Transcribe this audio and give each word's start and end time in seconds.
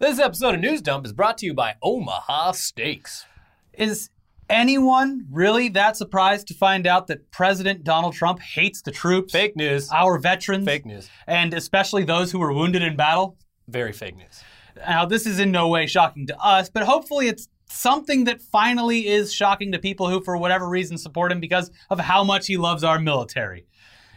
This 0.00 0.18
episode 0.18 0.54
of 0.54 0.62
News 0.62 0.80
Dump 0.80 1.04
is 1.04 1.12
brought 1.12 1.36
to 1.38 1.46
you 1.46 1.52
by 1.52 1.74
Omaha 1.82 2.52
Steaks. 2.52 3.26
Is 3.74 4.08
anyone 4.48 5.26
really 5.30 5.68
that 5.68 5.94
surprised 5.94 6.48
to 6.48 6.54
find 6.54 6.86
out 6.86 7.06
that 7.08 7.30
President 7.30 7.84
Donald 7.84 8.14
Trump 8.14 8.40
hates 8.40 8.80
the 8.80 8.92
troops, 8.92 9.30
Fake 9.30 9.56
news. 9.56 9.90
our 9.92 10.18
veterans, 10.18 10.64
Fake 10.64 10.86
news. 10.86 11.10
and 11.26 11.52
especially 11.52 12.04
those 12.04 12.32
who 12.32 12.38
were 12.38 12.50
wounded 12.50 12.80
in 12.82 12.96
battle? 12.96 13.36
Very 13.68 13.92
fake 13.92 14.16
news. 14.16 14.42
Now, 14.88 15.04
this 15.04 15.26
is 15.26 15.38
in 15.38 15.52
no 15.52 15.68
way 15.68 15.86
shocking 15.86 16.26
to 16.28 16.38
us, 16.40 16.70
but 16.70 16.84
hopefully 16.84 17.28
it's 17.28 17.48
something 17.68 18.24
that 18.24 18.40
finally 18.40 19.06
is 19.06 19.30
shocking 19.34 19.70
to 19.72 19.78
people 19.78 20.08
who, 20.08 20.22
for 20.22 20.34
whatever 20.38 20.66
reason, 20.66 20.96
support 20.96 21.30
him 21.30 21.40
because 21.40 21.70
of 21.90 22.00
how 22.00 22.24
much 22.24 22.46
he 22.46 22.56
loves 22.56 22.82
our 22.82 22.98
military. 22.98 23.66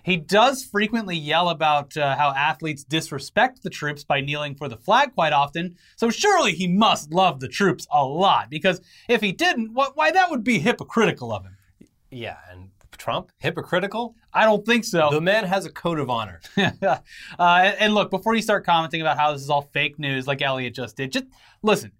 He 0.03 0.17
does 0.17 0.63
frequently 0.63 1.15
yell 1.15 1.49
about 1.49 1.95
uh, 1.95 2.15
how 2.15 2.31
athletes 2.31 2.83
disrespect 2.83 3.63
the 3.63 3.69
troops 3.69 4.03
by 4.03 4.21
kneeling 4.21 4.55
for 4.55 4.67
the 4.67 4.77
flag 4.77 5.13
quite 5.13 5.33
often, 5.33 5.75
so 5.95 6.09
surely 6.09 6.53
he 6.53 6.67
must 6.67 7.11
love 7.11 7.39
the 7.39 7.47
troops 7.47 7.87
a 7.91 8.03
lot, 8.03 8.49
because 8.49 8.81
if 9.07 9.21
he 9.21 9.31
didn't, 9.31 9.67
wh- 9.67 9.95
why, 9.95 10.11
that 10.11 10.29
would 10.29 10.43
be 10.43 10.59
hypocritical 10.59 11.33
of 11.33 11.43
him. 11.43 11.57
Yeah, 12.11 12.37
and 12.51 12.69
Trump, 12.97 13.31
hypocritical? 13.39 14.15
I 14.33 14.45
don't 14.45 14.65
think 14.65 14.83
so. 14.83 15.09
The 15.09 15.21
man 15.21 15.45
has 15.45 15.65
a 15.65 15.71
code 15.71 15.99
of 15.99 16.09
honor. 16.09 16.41
uh, 16.57 16.97
and, 17.39 17.77
and 17.79 17.93
look, 17.93 18.11
before 18.11 18.35
you 18.35 18.41
start 18.41 18.65
commenting 18.65 19.01
about 19.01 19.17
how 19.17 19.31
this 19.31 19.41
is 19.41 19.49
all 19.49 19.63
fake 19.73 19.99
news, 19.99 20.27
like 20.27 20.41
Elliot 20.41 20.75
just 20.75 20.97
did, 20.97 21.11
just 21.11 21.25
listen. 21.61 21.91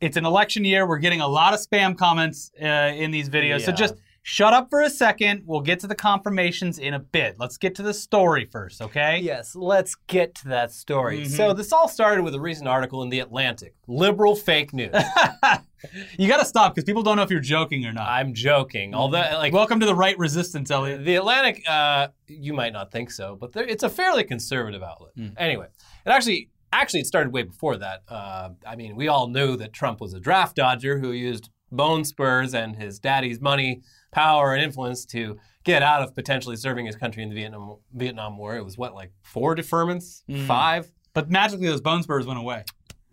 It's 0.00 0.16
an 0.16 0.24
election 0.24 0.64
year. 0.64 0.86
We're 0.86 0.98
getting 0.98 1.20
a 1.20 1.28
lot 1.28 1.54
of 1.54 1.60
spam 1.60 1.96
comments 1.96 2.50
uh, 2.60 2.66
in 2.66 3.10
these 3.12 3.28
videos. 3.28 3.60
So 3.60 3.72
just 3.72 3.94
shut 4.22 4.54
up 4.54 4.70
for 4.70 4.80
a 4.82 4.88
second. 4.90 5.42
We'll 5.46 5.60
get 5.60 5.80
to 5.80 5.86
the 5.86 5.94
confirmations 5.94 6.78
in 6.78 6.94
a 6.94 6.98
bit. 6.98 7.36
Let's 7.38 7.56
get 7.56 7.74
to 7.76 7.82
the 7.82 7.92
story 7.92 8.44
first, 8.50 8.80
okay? 8.80 9.18
Yes, 9.18 9.54
let's 9.54 9.94
get 10.06 10.34
to 10.36 10.48
that 10.48 10.72
story. 10.72 11.22
Mhm. 11.22 11.28
So, 11.28 11.52
this 11.52 11.72
all 11.72 11.88
started 11.88 12.22
with 12.22 12.34
a 12.34 12.40
recent 12.40 12.68
article 12.68 13.02
in 13.02 13.08
The 13.10 13.18
Atlantic 13.20 13.74
Liberal 13.88 14.36
fake 14.36 14.72
news. 14.72 14.94
you 16.18 16.28
got 16.28 16.38
to 16.38 16.44
stop 16.44 16.74
because 16.74 16.84
people 16.84 17.02
don't 17.02 17.16
know 17.16 17.22
if 17.22 17.30
you're 17.30 17.40
joking 17.40 17.84
or 17.84 17.92
not. 17.92 18.08
I'm 18.08 18.32
joking. 18.34 18.94
Although, 18.94 19.18
like, 19.34 19.52
Welcome 19.52 19.80
to 19.80 19.86
the 19.86 19.94
right 19.94 20.16
resistance, 20.18 20.70
Elliot. 20.70 21.04
The 21.04 21.16
Atlantic, 21.16 21.62
uh, 21.68 22.08
you 22.28 22.52
might 22.54 22.72
not 22.72 22.90
think 22.92 23.10
so, 23.10 23.36
but 23.36 23.50
it's 23.56 23.82
a 23.82 23.88
fairly 23.90 24.24
conservative 24.24 24.82
outlet. 24.82 25.12
Hmm. 25.16 25.28
Anyway, 25.36 25.66
it 26.06 26.10
actually 26.10 26.48
actually 26.72 27.00
it 27.00 27.06
started 27.06 27.32
way 27.32 27.42
before 27.42 27.76
that. 27.76 28.02
Uh, 28.08 28.50
I 28.66 28.76
mean, 28.76 28.96
we 28.96 29.08
all 29.08 29.28
knew 29.28 29.56
that 29.56 29.72
Trump 29.72 30.00
was 30.00 30.14
a 30.14 30.20
draft 30.20 30.56
dodger 30.56 30.98
who 30.98 31.12
used 31.12 31.50
bone 31.70 32.04
spurs 32.04 32.54
and 32.54 32.76
his 32.76 32.98
daddy's 32.98 33.40
money, 33.40 33.82
power, 34.12 34.54
and 34.54 34.62
influence 34.62 35.04
to 35.06 35.38
get 35.64 35.82
out 35.82 36.02
of 36.02 36.14
potentially 36.14 36.56
serving 36.56 36.86
his 36.86 36.96
country 36.96 37.22
in 37.22 37.28
the 37.28 37.34
Vietnam 37.34 37.78
Vietnam 37.92 38.36
War. 38.38 38.56
It 38.56 38.64
was 38.64 38.78
what 38.78 38.94
like 38.94 39.12
four 39.22 39.56
deferments, 39.56 40.22
Hmm. 40.28 40.46
five. 40.46 40.92
But 41.14 41.30
magically, 41.30 41.66
those 41.66 41.80
bone 41.80 42.02
spurs 42.02 42.26
went 42.26 42.38
away. 42.38 42.64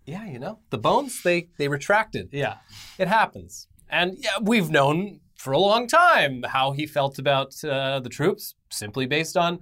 Yeah, 0.06 0.26
you 0.26 0.40
know 0.40 0.60
the 0.70 0.78
bones 0.78 1.22
they 1.24 1.50
they 1.58 1.68
retracted. 1.68 2.30
Yeah. 2.32 2.56
It 2.98 3.08
happens. 3.08 3.68
And 3.90 4.18
yeah, 4.20 4.38
we've 4.42 4.70
known 4.70 5.20
for 5.36 5.52
a 5.54 5.58
long 5.60 5.88
time 5.88 6.44
how 6.48 6.72
he 6.72 6.86
felt 6.86 7.18
about 7.20 7.54
uh, 7.64 8.00
the 8.00 8.10
troops, 8.10 8.56
simply 8.70 9.06
based 9.06 9.36
on 9.38 9.60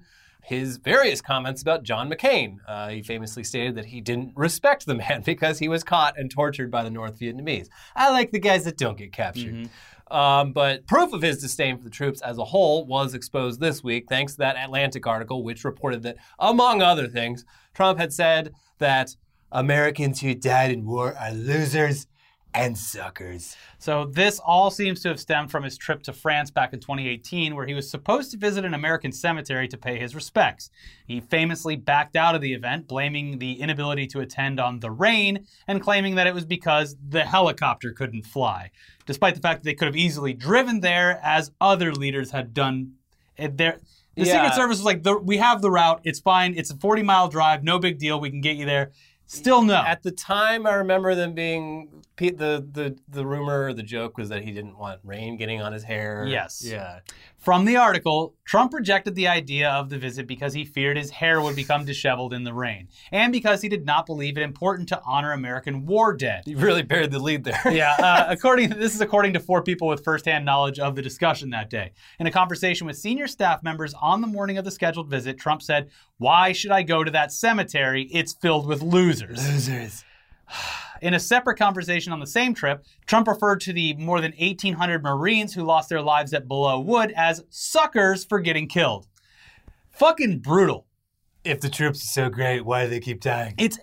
his 0.47 0.77
various 0.77 1.19
comments 1.19 1.61
about 1.61 1.83
John 1.83 2.09
McCain. 2.09 2.59
Uh, 2.65 2.87
he 2.87 3.01
famously 3.01 3.43
stated 3.43 3.75
that 3.75 3.87
he 3.87 3.99
didn't 3.99 4.31
respect 4.33 4.85
the 4.85 4.95
man 4.95 5.21
because 5.25 5.59
he 5.59 5.67
was 5.67 5.83
caught 5.83 6.17
and 6.17 6.31
tortured 6.31 6.71
by 6.71 6.83
the 6.83 6.89
North 6.89 7.19
Vietnamese. 7.19 7.67
I 7.97 8.11
like 8.11 8.31
the 8.31 8.39
guys 8.39 8.63
that 8.63 8.77
don't 8.77 8.97
get 8.97 9.11
captured. 9.11 9.69
Um, 10.09 10.53
but 10.53 10.87
proof 10.87 11.11
of 11.11 11.21
his 11.21 11.41
disdain 11.41 11.77
for 11.77 11.83
the 11.83 11.89
troops 11.89 12.21
as 12.21 12.37
a 12.37 12.45
whole 12.45 12.85
was 12.85 13.13
exposed 13.13 13.59
this 13.59 13.83
week 13.83 14.05
thanks 14.07 14.33
to 14.33 14.37
that 14.37 14.55
Atlantic 14.55 15.05
article, 15.05 15.43
which 15.43 15.65
reported 15.65 16.03
that, 16.03 16.15
among 16.39 16.81
other 16.81 17.09
things, 17.09 17.43
Trump 17.73 17.99
had 17.99 18.13
said 18.13 18.53
that 18.77 19.17
Americans 19.51 20.21
who 20.21 20.33
died 20.33 20.71
in 20.71 20.85
war 20.85 21.13
are 21.19 21.33
losers 21.33 22.07
and 22.53 22.77
suckers. 22.77 23.55
So 23.77 24.05
this 24.05 24.39
all 24.39 24.71
seems 24.71 25.01
to 25.01 25.09
have 25.09 25.19
stemmed 25.19 25.51
from 25.51 25.63
his 25.63 25.77
trip 25.77 26.01
to 26.03 26.13
France 26.13 26.49
back 26.49 26.73
in 26.73 26.79
2018, 26.79 27.55
where 27.55 27.67
he 27.67 27.73
was 27.73 27.89
supposed 27.89 28.31
to 28.31 28.37
visit 28.37 28.65
an 28.65 28.73
American 28.73 29.11
cemetery 29.11 29.67
to 29.67 29.77
pay 29.77 29.99
his 29.99 30.15
respects. 30.15 30.69
He 31.05 31.19
famously 31.19 31.75
backed 31.75 32.15
out 32.15 32.33
of 32.35 32.41
the 32.41 32.53
event, 32.53 32.87
blaming 32.87 33.39
the 33.39 33.59
inability 33.61 34.07
to 34.07 34.21
attend 34.21 34.59
on 34.59 34.79
the 34.79 34.89
rain 34.91 35.45
and 35.67 35.81
claiming 35.81 36.15
that 36.15 36.27
it 36.27 36.33
was 36.33 36.45
because 36.45 36.95
the 37.07 37.25
helicopter 37.25 37.91
couldn't 37.91 38.25
fly, 38.25 38.71
despite 39.05 39.35
the 39.35 39.41
fact 39.41 39.61
that 39.61 39.65
they 39.65 39.75
could 39.75 39.87
have 39.87 39.95
easily 39.97 40.33
driven 40.33 40.79
there, 40.79 41.19
as 41.23 41.51
other 41.61 41.93
leaders 41.93 42.31
had 42.31 42.53
done. 42.53 42.93
The 43.37 43.75
Yeah. 44.15 44.23
Secret 44.23 44.55
Service 44.55 44.77
was 44.77 44.85
like, 44.85 45.03
the, 45.03 45.15
"We 45.19 45.37
have 45.37 45.61
the 45.61 45.69
route. 45.69 46.01
It's 46.03 46.19
fine. 46.19 46.55
It's 46.57 46.71
a 46.71 46.75
40 46.75 47.03
mile 47.03 47.27
drive. 47.27 47.63
No 47.63 47.77
big 47.77 47.99
deal. 47.99 48.19
We 48.19 48.31
can 48.31 48.41
get 48.41 48.55
you 48.57 48.65
there." 48.65 48.91
Still 49.27 49.61
no. 49.61 49.75
At 49.75 50.01
the 50.03 50.09
time, 50.11 50.65
I 50.65 50.73
remember 50.73 51.13
them 51.13 51.33
being 51.33 52.03
the 52.17 52.67
the 52.71 52.97
the 53.07 53.25
rumor, 53.25 53.65
or 53.65 53.73
the 53.73 53.83
joke 53.83 54.17
was 54.17 54.29
that 54.29 54.43
he 54.43 54.51
didn't 54.51 54.77
want 54.77 54.99
rain 55.03 55.37
getting 55.37 55.61
on 55.61 55.71
his 55.71 55.83
hair. 55.83 56.25
Yes. 56.27 56.63
Yeah. 56.65 56.99
From 57.37 57.65
the 57.65 57.77
article, 57.77 58.33
Trump 58.43 58.73
rejected 58.73 59.15
the 59.15 59.27
idea 59.27 59.69
of 59.69 59.89
the 59.89 59.97
visit 59.97 60.27
because 60.27 60.53
he 60.53 60.65
feared 60.65 60.97
his 60.97 61.11
hair 61.11 61.39
would 61.39 61.55
become 61.55 61.85
disheveled 61.85 62.33
in 62.33 62.43
the 62.43 62.53
rain, 62.53 62.87
and 63.11 63.31
because 63.31 63.61
he 63.61 63.69
did 63.69 63.85
not 63.85 64.05
believe 64.05 64.37
it 64.37 64.41
important 64.41 64.89
to 64.89 65.01
honor 65.05 65.31
American 65.31 65.85
war 65.85 66.13
dead. 66.13 66.43
You 66.47 66.57
really 66.57 66.81
buried 66.81 67.11
the 67.11 67.19
lead 67.19 67.43
there. 67.43 67.61
Yeah, 67.71 67.95
uh, 67.99 68.25
according 68.29 68.69
this 68.69 68.95
is 68.95 69.01
according 69.01 69.33
to 69.33 69.39
four 69.39 69.61
people 69.61 69.87
with 69.87 70.03
firsthand 70.03 70.43
knowledge 70.43 70.79
of 70.79 70.95
the 70.95 71.01
discussion 71.01 71.51
that 71.51 71.69
day. 71.69 71.91
In 72.19 72.25
a 72.25 72.31
conversation 72.31 72.87
with 72.87 72.97
senior 72.97 73.27
staff 73.27 73.61
members 73.63 73.93
on 74.01 74.21
the 74.21 74.27
morning 74.27 74.57
of 74.57 74.65
the 74.65 74.71
scheduled 74.71 75.09
visit, 75.09 75.37
Trump 75.37 75.61
said, 75.61 75.89
"Why 76.17 76.51
should 76.51 76.71
I 76.71 76.81
go 76.81 77.03
to 77.03 77.11
that 77.11 77.31
cemetery? 77.31 78.09
It's 78.11 78.33
filled 78.33 78.65
with 78.65 78.81
losers." 78.81 79.47
Losers. 79.47 80.03
In 81.01 81.13
a 81.13 81.19
separate 81.19 81.57
conversation 81.57 82.11
on 82.11 82.19
the 82.19 82.27
same 82.27 82.53
trip, 82.53 82.85
Trump 83.05 83.27
referred 83.27 83.61
to 83.61 83.73
the 83.73 83.93
more 83.95 84.21
than 84.21 84.33
1,800 84.39 85.03
Marines 85.03 85.53
who 85.53 85.63
lost 85.63 85.89
their 85.89 86.01
lives 86.01 86.33
at 86.33 86.47
Belleau 86.47 86.83
Wood 86.83 87.13
as 87.15 87.43
suckers 87.49 88.25
for 88.25 88.39
getting 88.39 88.67
killed. 88.67 89.07
Fucking 89.91 90.39
brutal. 90.39 90.85
If 91.43 91.61
the 91.61 91.69
troops 91.69 92.03
are 92.03 92.07
so 92.07 92.29
great, 92.29 92.65
why 92.65 92.83
do 92.83 92.89
they 92.89 92.99
keep 92.99 93.21
dying? 93.21 93.53
It's 93.57 93.79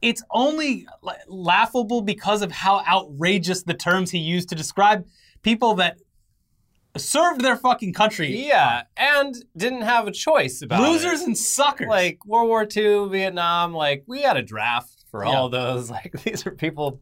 it's 0.00 0.22
only 0.32 0.86
laughable 1.28 2.02
because 2.02 2.42
of 2.42 2.50
how 2.50 2.80
outrageous 2.80 3.62
the 3.62 3.74
terms 3.74 4.10
he 4.10 4.18
used 4.18 4.48
to 4.48 4.56
describe 4.56 5.06
people 5.42 5.74
that 5.74 5.98
served 6.96 7.40
their 7.40 7.56
fucking 7.56 7.92
country. 7.92 8.46
Yeah, 8.46 8.82
and 8.96 9.34
didn't 9.56 9.82
have 9.82 10.06
a 10.06 10.12
choice 10.12 10.62
about 10.62 10.82
it. 10.82 10.88
Losers 10.90 11.20
and 11.22 11.36
suckers. 11.36 11.88
like 11.88 12.24
World 12.26 12.48
War 12.48 12.66
II, 12.76 13.08
Vietnam. 13.08 13.72
Like 13.74 14.04
we 14.06 14.22
had 14.22 14.36
a 14.36 14.42
draft 14.42 15.04
for 15.10 15.24
all 15.24 15.50
Yeah. 15.52 15.58
those. 15.60 15.90
Like 15.90 16.22
these 16.24 16.46
are 16.46 16.50
people. 16.50 17.00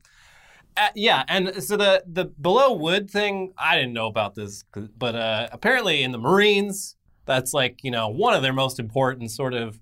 Uh, 0.76 0.88
yeah, 0.94 1.24
and 1.28 1.62
so 1.62 1.76
the 1.76 2.02
the 2.06 2.26
Belleau 2.26 2.78
Wood 2.78 3.10
thing, 3.10 3.52
I 3.58 3.76
didn't 3.76 3.92
know 3.92 4.06
about 4.06 4.34
this, 4.34 4.64
but 4.96 5.14
uh, 5.16 5.48
apparently 5.52 6.02
in 6.02 6.12
the 6.12 6.18
Marines, 6.18 6.96
that's 7.26 7.52
like 7.52 7.80
you 7.82 7.90
know 7.90 8.08
one 8.08 8.34
of 8.34 8.42
their 8.42 8.52
most 8.52 8.78
important 8.78 9.30
sort 9.32 9.52
of 9.52 9.80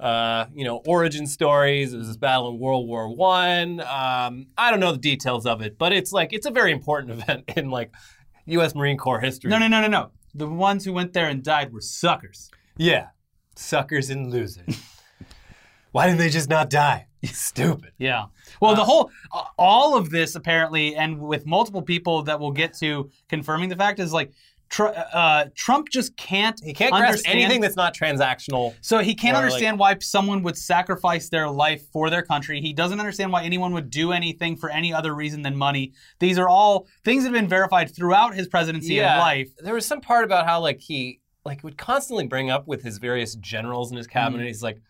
uh, 0.00 0.46
you 0.52 0.64
know 0.64 0.82
origin 0.86 1.26
stories. 1.28 1.94
It 1.94 1.98
was 1.98 2.08
this 2.08 2.16
battle 2.16 2.48
in 2.50 2.58
World 2.58 2.88
War 2.88 3.08
One. 3.14 3.80
Um, 3.80 4.48
I 4.58 4.70
don't 4.70 4.80
know 4.80 4.92
the 4.92 4.98
details 4.98 5.46
of 5.46 5.62
it, 5.62 5.78
but 5.78 5.92
it's 5.92 6.12
like 6.12 6.32
it's 6.32 6.44
a 6.46 6.50
very 6.50 6.72
important 6.72 7.12
event 7.22 7.44
in 7.56 7.70
like 7.70 7.94
U.S. 8.46 8.74
Marine 8.74 8.96
Corps 8.96 9.20
history. 9.20 9.50
no, 9.50 9.58
no, 9.58 9.68
no, 9.68 9.80
no, 9.80 9.88
no. 9.88 10.10
The 10.34 10.46
ones 10.48 10.84
who 10.84 10.92
went 10.92 11.12
there 11.12 11.28
and 11.28 11.42
died 11.42 11.72
were 11.72 11.80
suckers. 11.80 12.50
Yeah, 12.76 13.08
suckers 13.54 14.10
and 14.10 14.30
losers. 14.30 14.80
Why 15.92 16.06
didn't 16.06 16.18
they 16.18 16.28
just 16.28 16.50
not 16.50 16.68
die? 16.68 17.06
Stupid. 17.24 17.92
Yeah. 17.98 18.26
Well, 18.60 18.74
the 18.74 18.82
uh, 18.82 18.84
whole, 18.84 19.10
all 19.58 19.96
of 19.96 20.10
this 20.10 20.34
apparently, 20.34 20.94
and 20.94 21.18
with 21.18 21.46
multiple 21.46 21.82
people 21.82 22.22
that 22.24 22.38
we'll 22.38 22.52
get 22.52 22.74
to 22.78 23.10
confirming 23.28 23.68
the 23.70 23.76
fact 23.76 23.98
is 23.98 24.12
like, 24.12 24.32
tr- 24.68 24.88
uh, 25.12 25.46
Trump 25.54 25.88
just 25.90 26.16
can't. 26.16 26.60
He 26.62 26.72
can't 26.72 26.92
grasp 26.92 27.24
anything 27.28 27.60
that's 27.60 27.76
not 27.76 27.94
transactional. 27.94 28.74
So 28.80 28.98
he 28.98 29.14
can't 29.14 29.34
or, 29.34 29.40
like- 29.40 29.44
understand 29.46 29.78
why 29.78 29.96
someone 30.00 30.42
would 30.42 30.56
sacrifice 30.56 31.28
their 31.28 31.48
life 31.48 31.82
for 31.92 32.10
their 32.10 32.22
country. 32.22 32.60
He 32.60 32.72
doesn't 32.72 32.98
understand 32.98 33.32
why 33.32 33.44
anyone 33.44 33.72
would 33.72 33.90
do 33.90 34.12
anything 34.12 34.56
for 34.56 34.70
any 34.70 34.92
other 34.92 35.14
reason 35.14 35.42
than 35.42 35.56
money. 35.56 35.92
These 36.18 36.38
are 36.38 36.48
all 36.48 36.86
things 37.04 37.24
that 37.24 37.32
have 37.32 37.40
been 37.40 37.48
verified 37.48 37.94
throughout 37.94 38.34
his 38.34 38.48
presidency 38.48 39.00
and 39.00 39.18
life. 39.18 39.50
There 39.58 39.74
was 39.74 39.86
some 39.86 40.00
part 40.00 40.24
about 40.24 40.46
how 40.46 40.60
like 40.60 40.80
he 40.80 41.20
like 41.44 41.62
would 41.62 41.78
constantly 41.78 42.26
bring 42.26 42.50
up 42.50 42.66
with 42.66 42.82
his 42.82 42.98
various 42.98 43.34
generals 43.36 43.90
in 43.90 43.96
his 43.96 44.06
cabinet. 44.06 44.40
Mm-hmm. 44.40 44.46
He's 44.48 44.62
like, 44.62 44.80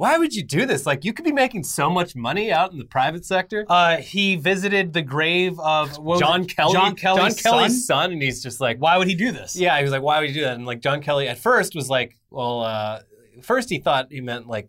"Why 0.00 0.18
would 0.18 0.34
you 0.34 0.42
do 0.42 0.66
this? 0.66 0.86
Like, 0.86 1.04
you 1.04 1.12
could 1.12 1.24
be 1.24 1.32
making 1.32 1.64
so 1.64 1.90
much 1.90 2.16
money 2.16 2.50
out 2.50 2.72
in 2.72 2.78
the 2.78 2.84
private 2.84 3.24
sector." 3.24 3.64
Uh, 3.68 3.98
he 3.98 4.36
visited 4.36 4.92
the 4.92 5.02
grave 5.02 5.58
of 5.60 5.92
John? 6.18 6.44
Kelly, 6.46 6.72
John 6.72 6.94
Kelly's, 6.96 7.36
John 7.36 7.52
Kelly's 7.52 7.86
son. 7.86 8.08
son, 8.08 8.12
and 8.12 8.22
he's 8.22 8.42
just 8.42 8.60
like, 8.60 8.78
Why 8.78 8.96
would 8.98 9.08
he 9.08 9.14
do 9.14 9.30
this? 9.32 9.54
Yeah, 9.56 9.76
he 9.76 9.82
was 9.82 9.92
like, 9.92 10.02
"Why 10.02 10.20
would 10.20 10.28
you 10.30 10.34
do 10.34 10.40
that?" 10.42 10.54
And 10.54 10.66
like 10.66 10.80
John 10.80 11.02
Kelly 11.02 11.28
at 11.28 11.38
first 11.38 11.74
was 11.74 11.88
like, 11.88 12.16
"Well, 12.30 12.60
uh, 12.60 13.00
first 13.42 13.68
he 13.70 13.78
thought 13.78 14.08
he 14.10 14.20
meant 14.20 14.46
like 14.46 14.68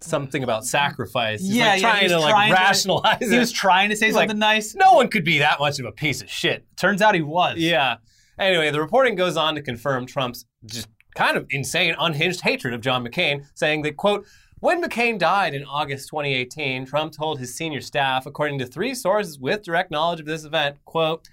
something 0.00 0.42
about 0.44 0.64
sacrifice. 0.64 1.40
He's 1.40 1.56
Yeah, 1.56 1.66
like 1.70 1.80
yeah, 1.82 1.88
trying 1.90 1.98
he 1.98 2.04
was 2.04 2.12
to 2.12 2.18
like 2.20 2.30
trying 2.30 2.48
to- 2.50 2.54
rationalize 2.54 3.18
it. 3.22 3.30
He 3.32 3.38
was 3.38 3.50
trying 3.52 3.90
to 3.90 3.96
say 3.96 4.06
He's 4.06 4.14
like, 4.14 4.28
something 4.28 4.38
nice. 4.38 4.74
no 4.74 4.92
one 4.92 5.08
could 5.08 5.24
be 5.24 5.38
that 5.38 5.58
much 5.58 5.78
of 5.78 5.86
a 5.86 5.92
piece 5.92 6.20
of 6.22 6.30
shit. 6.30 6.64
Turns 6.76 7.00
out 7.02 7.14
he 7.14 7.22
was. 7.22 7.56
Yeah. 7.58 7.96
Anyway, 8.38 8.70
the 8.70 8.80
reporting 8.80 9.14
goes 9.14 9.36
on 9.38 9.54
to 9.54 9.62
confirm 9.62 10.04
Trump's 10.06 10.44
just 10.66 10.88
kind 11.16 11.36
of 11.36 11.46
insane, 11.50 11.94
unhinged 11.98 12.42
hatred 12.42 12.74
of 12.74 12.80
John 12.80 13.04
McCain, 13.04 13.46
saying 13.54 13.82
that, 13.82 13.96
quote, 13.96 14.26
When 14.60 14.82
McCain 14.82 15.18
died 15.18 15.54
in 15.54 15.64
August 15.64 16.08
2018, 16.10 16.86
Trump 16.86 17.12
told 17.12 17.40
his 17.40 17.54
senior 17.54 17.80
staff, 17.80 18.26
according 18.26 18.58
to 18.60 18.66
three 18.66 18.94
sources 18.94 19.38
with 19.38 19.64
direct 19.64 19.90
knowledge 19.90 20.20
of 20.20 20.26
this 20.26 20.44
event, 20.44 20.76
quote, 20.84 21.28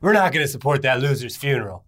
We're 0.00 0.14
not 0.14 0.32
going 0.32 0.44
to 0.44 0.50
support 0.50 0.82
that 0.82 1.00
loser's 1.00 1.36
funeral. 1.36 1.84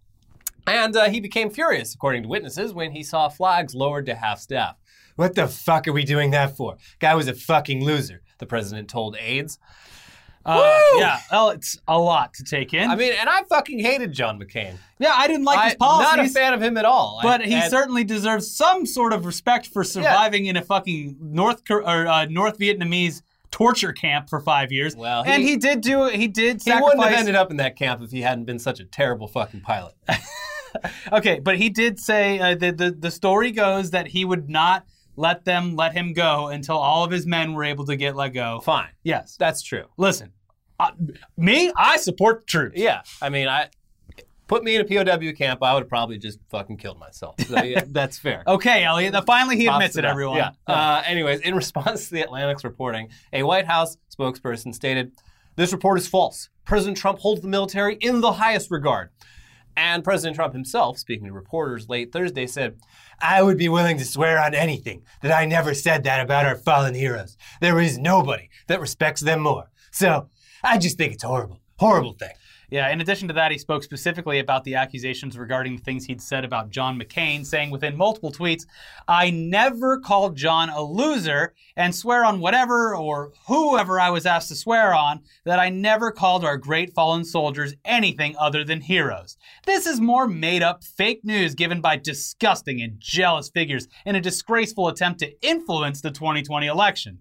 And 0.67 0.95
uh, 0.95 1.09
he 1.09 1.21
became 1.21 1.51
furious, 1.51 1.95
according 1.95 2.23
to 2.25 2.29
witnesses, 2.29 2.73
when 2.73 2.93
he 2.93 3.03
saw 3.03 3.29
flags 3.29 3.75
lowered 3.75 4.07
to 4.07 4.15
half 4.15 4.39
staff. 4.39 4.77
What 5.17 5.35
the 5.35 5.49
fuck 5.49 5.89
are 5.89 5.93
we 5.93 6.05
doing 6.05 6.31
that 6.31 6.57
for? 6.57 6.77
Guy 6.99 7.15
was 7.15 7.29
a 7.29 7.35
fucking 7.35 7.85
loser, 7.85 8.23
the 8.39 8.47
president 8.47 8.89
told 8.89 9.17
aides. 9.19 9.59
Uh, 10.45 10.81
yeah, 10.97 11.21
well, 11.31 11.51
it's 11.51 11.77
a 11.87 11.99
lot 11.99 12.33
to 12.35 12.45
take 12.45 12.73
in. 12.73 12.91
I 12.91 12.97
mean, 12.97 13.13
and 13.13 13.29
I 13.29 13.43
fucking 13.43 13.79
hated 13.79 14.13
John 14.13 14.41
McCain. 14.41 14.75
yeah, 14.99 15.13
I 15.15 15.27
didn't 15.29 15.45
like 15.45 15.63
his 15.65 15.73
I'm 15.75 15.79
policies. 15.79 16.17
not 16.17 16.27
a 16.27 16.29
fan 16.31 16.55
of 16.55 16.63
him 16.63 16.77
at 16.79 16.85
all. 16.87 17.21
But 17.23 17.43
I- 17.43 17.45
he 17.45 17.55
and- 17.55 17.71
certainly 17.71 18.05
deserves 18.05 18.51
some 18.51 18.87
sort 18.87 19.13
of 19.13 19.27
respect 19.27 19.67
for 19.67 19.85
surviving 19.85 20.47
in 20.47 20.57
a 20.57 20.63
fucking 20.63 21.17
North 21.21 21.63
Kor- 21.67 21.83
or 21.83 22.07
uh, 22.07 22.25
North 22.25 22.59
Vietnamese 22.59 23.21
torture 23.51 23.93
camp 23.93 24.31
for 24.31 24.41
five 24.41 24.73
years. 24.73 24.97
Well, 24.97 25.25
he- 25.25 25.31
and 25.31 25.43
he 25.43 25.57
did 25.59 25.83
do 25.83 26.05
he 26.07 26.27
did 26.29 26.55
He 26.63 26.71
sacrifice. 26.71 26.85
wouldn't 26.97 27.05
have 27.11 27.19
ended 27.19 27.35
up 27.35 27.51
in 27.51 27.59
that 27.59 27.77
camp 27.77 28.01
if 28.01 28.11
he 28.11 28.23
hadn't 28.23 28.45
been 28.45 28.59
such 28.59 28.81
a 28.81 28.85
terrible 28.85 29.29
fucking 29.29 29.61
pilot. 29.61 29.95
Okay, 31.13 31.41
but 31.41 31.57
he 31.57 31.69
did 31.69 31.99
say 31.99 32.39
uh, 32.39 32.55
the, 32.55 32.71
the 32.71 32.91
the 32.93 33.11
story 33.11 33.51
goes 33.51 33.91
that 33.91 34.07
he 34.07 34.25
would 34.25 34.49
not 34.49 34.87
let 35.21 35.45
them 35.45 35.77
let 35.77 35.93
him 35.93 36.13
go 36.13 36.49
until 36.49 36.77
all 36.77 37.05
of 37.05 37.11
his 37.11 37.27
men 37.27 37.53
were 37.53 37.65
able 37.65 37.85
to 37.87 37.97
get 37.97 38.17
let 38.17 38.31
go. 38.31 38.61
Fine. 38.61 38.89
Yes. 39.05 39.37
That's 39.39 39.63
true. 39.63 39.85
Listen, 39.97 40.33
uh, 40.79 40.93
me, 41.37 41.71
I 41.77 41.99
support 41.99 42.41
the 42.41 42.47
troops. 42.47 42.79
Yeah. 42.79 43.03
I 43.21 43.29
mean, 43.29 43.47
I 43.47 43.69
put 44.51 44.65
me 44.65 44.75
in 44.75 44.81
a 44.81 44.85
POW 44.85 45.33
camp, 45.33 45.63
I 45.63 45.75
would 45.75 45.85
have 45.85 45.89
probably 45.89 46.19
just 46.19 46.41
fucking 46.51 46.79
killed 46.79 46.99
myself. 46.99 47.37
So, 47.47 47.63
yeah, 47.63 47.85
that's 47.89 48.19
fair. 48.19 48.43
Okay, 48.47 48.83
Elliot. 48.83 49.15
Finally, 49.25 49.57
he 49.59 49.67
admits 49.67 49.97
it. 49.97 50.05
Everyone. 50.05 50.39
Yeah. 50.39 50.51
Uh, 50.67 51.03
anyways, 51.07 51.41
in 51.41 51.55
response 51.55 52.09
to 52.09 52.15
the 52.15 52.23
Atlantic's 52.23 52.65
reporting, 52.65 53.11
a 53.33 53.45
White 53.45 53.67
House 53.67 53.97
spokesperson 54.13 54.75
stated, 54.75 55.13
"This 55.55 55.73
report 55.73 55.99
is 55.99 56.09
false. 56.09 56.49
President 56.65 56.97
Trump 56.97 57.21
holds 57.21 57.43
the 57.43 57.49
military 57.49 57.95
in 58.01 58.21
the 58.21 58.33
highest 58.33 58.71
regard." 58.71 59.11
And 59.77 60.05
President 60.05 60.37
Trump 60.37 60.53
himself, 60.53 60.99
speaking 60.99 61.27
to 61.27 61.33
reporters 61.33 61.89
late 61.89 62.13
Thursday, 62.13 62.47
said, 62.47 62.79
I 63.21 63.43
would 63.43 63.57
be 63.57 63.69
willing 63.69 63.99
to 63.99 64.05
swear 64.05 64.39
on 64.39 64.55
anything 64.55 65.03
that 65.23 65.33
I 65.33 65.47
never 65.47 65.75
said 65.75 66.05
that 66.05 66.21
about 66.21 66.47
our 66.47 66.57
fallen 66.57 66.95
heroes. 66.95 67.37
There 67.61 67.81
is 67.81 67.99
nobody 67.99 68.49
that 68.67 68.81
respects 68.81 69.21
them 69.21 69.41
more. 69.41 69.71
So 69.91 70.29
I 70.63 70.79
just 70.79 70.99
think 70.99 71.15
it's 71.15 71.23
horrible. 71.23 71.61
Horrible 71.79 72.13
thing. 72.13 72.33
Yeah, 72.71 72.89
in 72.91 73.01
addition 73.01 73.27
to 73.27 73.35
that, 73.35 73.51
he 73.51 73.59
spoke 73.59 73.83
specifically 73.83 74.39
about 74.39 74.63
the 74.63 74.77
accusations 74.77 75.37
regarding 75.37 75.77
the 75.77 75.83
things 75.83 76.05
he'd 76.05 76.23
said 76.23 76.45
about 76.45 76.71
John 76.71 77.01
McCain, 77.01 77.45
saying 77.45 77.71
within 77.71 77.97
multiple 77.97 78.31
tweets, 78.31 78.65
I 79.09 79.31
never 79.31 79.99
called 79.99 80.37
John 80.37 80.71
a 80.71 80.81
loser 80.81 81.55
and 81.77 81.93
swear 81.93 82.25
on 82.25 82.39
whatever 82.39 82.95
or 82.95 83.33
whoever 83.49 83.99
I 83.99 84.11
was 84.11 84.25
asked 84.25 84.49
to 84.49 84.55
swear 84.55 84.95
on 84.95 85.23
that 85.45 85.59
I 85.59 85.69
never 85.69 86.13
called 86.13 86.45
our 86.45 86.57
great 86.57 86.95
fallen 86.95 87.25
soldiers 87.25 87.75
anything 87.85 88.37
other 88.39 88.63
than 88.63 88.81
heroes. 88.81 89.37
This 89.67 89.87
is 89.87 90.01
more 90.01 90.29
made 90.29 90.63
up 90.63 90.85
fake 90.85 91.25
news 91.25 91.57
given 91.57 91.81
by 91.81 91.97
disgusting 91.97 92.81
and 92.81 93.01
jealous 93.01 93.51
figures 93.51 93.89
in 94.07 94.15
a 94.15 94.21
disgraceful 94.21 94.87
attempt 94.87 95.19
to 95.21 95.33
influence 95.43 96.01
the 96.01 96.13
2020 96.13 96.69
election. 96.69 97.19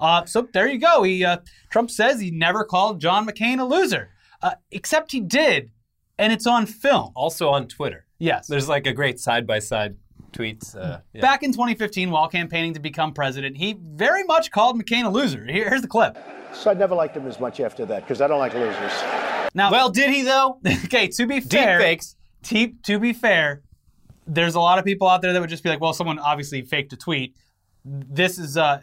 Uh, 0.00 0.24
so 0.24 0.48
there 0.52 0.68
you 0.68 0.78
go. 0.78 1.02
He 1.02 1.24
uh, 1.24 1.38
Trump 1.70 1.90
says 1.90 2.20
he 2.20 2.30
never 2.30 2.64
called 2.64 3.00
John 3.00 3.26
McCain 3.26 3.60
a 3.60 3.64
loser, 3.64 4.10
uh, 4.42 4.54
except 4.70 5.12
he 5.12 5.20
did, 5.20 5.70
and 6.18 6.32
it's 6.32 6.46
on 6.46 6.66
film. 6.66 7.12
Also 7.14 7.48
on 7.48 7.66
Twitter. 7.68 8.06
Yes. 8.18 8.46
There's 8.46 8.68
like 8.68 8.86
a 8.86 8.92
great 8.92 9.18
side 9.18 9.46
by 9.46 9.58
side 9.58 9.96
tweets. 10.32 10.76
Uh, 10.76 11.00
yeah. 11.12 11.20
Back 11.20 11.42
in 11.42 11.52
2015, 11.52 12.10
while 12.10 12.28
campaigning 12.28 12.74
to 12.74 12.80
become 12.80 13.12
president, 13.12 13.56
he 13.56 13.76
very 13.80 14.24
much 14.24 14.50
called 14.50 14.80
McCain 14.80 15.04
a 15.04 15.08
loser. 15.08 15.44
Here- 15.44 15.68
here's 15.68 15.82
the 15.82 15.88
clip. 15.88 16.16
So 16.52 16.70
I 16.70 16.74
never 16.74 16.94
liked 16.94 17.16
him 17.16 17.26
as 17.26 17.40
much 17.40 17.60
after 17.60 17.86
that 17.86 18.02
because 18.02 18.20
I 18.20 18.26
don't 18.26 18.38
like 18.38 18.54
losers. 18.54 18.92
Now, 19.54 19.70
Well, 19.70 19.88
did 19.90 20.10
he 20.10 20.22
though? 20.22 20.60
okay, 20.84 21.08
to 21.08 21.26
be 21.26 21.40
Deep 21.40 21.50
fair, 21.50 21.80
fakes. 21.80 22.16
to, 22.44 22.72
to 22.84 22.98
be 22.98 23.12
fair, 23.12 23.62
there's 24.26 24.54
a 24.54 24.60
lot 24.60 24.78
of 24.78 24.84
people 24.84 25.08
out 25.08 25.22
there 25.22 25.32
that 25.32 25.40
would 25.40 25.50
just 25.50 25.62
be 25.62 25.68
like, 25.68 25.80
well, 25.80 25.92
someone 25.92 26.18
obviously 26.18 26.62
faked 26.62 26.92
a 26.92 26.96
tweet. 26.96 27.34
This 27.84 28.38
is 28.38 28.56
uh, 28.56 28.80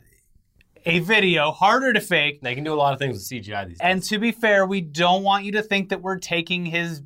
a 0.87 0.99
video, 0.99 1.51
harder 1.51 1.91
to 1.93 1.99
fake. 1.99 2.41
They 2.41 2.55
can 2.55 2.63
do 2.63 2.73
a 2.73 2.75
lot 2.75 2.93
of 2.93 2.99
things 2.99 3.17
with 3.17 3.23
CGI 3.23 3.67
these 3.67 3.77
days. 3.77 3.77
And 3.81 4.01
to 4.03 4.19
be 4.19 4.31
fair, 4.31 4.65
we 4.65 4.81
don't 4.81 5.21
want 5.21 5.43
you 5.43 5.51
to 5.53 5.61
think 5.61 5.89
that 5.89 6.01
we're 6.01 6.17
taking 6.17 6.65
his 6.65 7.01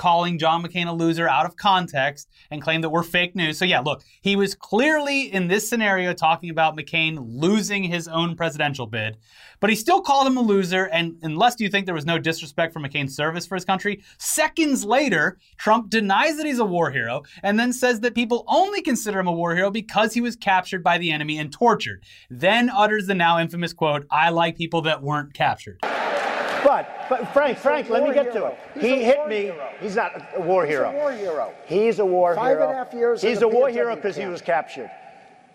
calling 0.00 0.38
John 0.38 0.62
McCain 0.62 0.86
a 0.86 0.92
loser 0.92 1.28
out 1.28 1.44
of 1.44 1.56
context 1.56 2.30
and 2.50 2.62
claim 2.62 2.80
that 2.80 2.88
we're 2.88 3.02
fake 3.02 3.36
news. 3.36 3.58
So 3.58 3.66
yeah, 3.66 3.80
look, 3.80 4.02
he 4.22 4.34
was 4.34 4.54
clearly 4.54 5.30
in 5.30 5.46
this 5.46 5.68
scenario 5.68 6.14
talking 6.14 6.48
about 6.48 6.74
McCain 6.74 7.18
losing 7.20 7.84
his 7.84 8.08
own 8.08 8.34
presidential 8.34 8.86
bid, 8.86 9.18
but 9.60 9.68
he 9.68 9.76
still 9.76 10.00
called 10.00 10.26
him 10.26 10.38
a 10.38 10.40
loser. 10.40 10.84
And 10.84 11.18
unless 11.20 11.60
you 11.60 11.68
think 11.68 11.84
there 11.84 11.94
was 11.94 12.06
no 12.06 12.18
disrespect 12.18 12.72
for 12.72 12.80
McCain's 12.80 13.14
service 13.14 13.46
for 13.46 13.56
his 13.56 13.66
country, 13.66 14.02
seconds 14.16 14.86
later, 14.86 15.36
Trump 15.58 15.90
denies 15.90 16.38
that 16.38 16.46
he's 16.46 16.60
a 16.60 16.64
war 16.64 16.90
hero 16.90 17.22
and 17.42 17.60
then 17.60 17.70
says 17.70 18.00
that 18.00 18.14
people 18.14 18.44
only 18.48 18.80
consider 18.80 19.20
him 19.20 19.26
a 19.26 19.32
war 19.32 19.54
hero 19.54 19.70
because 19.70 20.14
he 20.14 20.22
was 20.22 20.34
captured 20.34 20.82
by 20.82 20.96
the 20.96 21.12
enemy 21.12 21.38
and 21.38 21.52
tortured. 21.52 22.02
Then 22.30 22.70
utters 22.70 23.06
the 23.06 23.14
now 23.14 23.38
infamous 23.38 23.74
quote, 23.74 24.06
I 24.10 24.30
like 24.30 24.56
people 24.56 24.80
that 24.82 25.02
weren't 25.02 25.34
captured. 25.34 25.78
But, 26.64 27.06
but 27.08 27.32
Frank, 27.32 27.58
Frank, 27.58 27.88
let 27.88 28.02
me 28.02 28.06
war 28.10 28.14
get 28.14 28.32
to 28.32 28.46
it. 28.46 28.58
He's 28.74 28.82
he 28.82 29.04
hit 29.04 29.26
me. 29.28 29.42
hero. 29.42 29.70
He's 29.80 29.96
not 29.96 30.12
a 30.36 30.40
war 30.40 30.64
He's 30.64 30.74
hero. 30.74 30.90
a 30.90 30.92
war 30.94 31.12
hero. 31.12 31.54
He's 31.66 31.98
a 31.98 32.06
war 32.06 32.34
Five 32.34 32.56
hero. 32.56 32.68
and 32.68 32.72
a 32.72 32.76
half 32.84 32.92
years 32.92 33.22
He's 33.22 33.42
a 33.42 33.46
a 33.46 33.48
war 33.48 33.68
POW 33.68 33.72
hero 33.74 33.96
because 33.96 34.16
he 34.16 34.26
was 34.26 34.40
captured. 34.42 34.90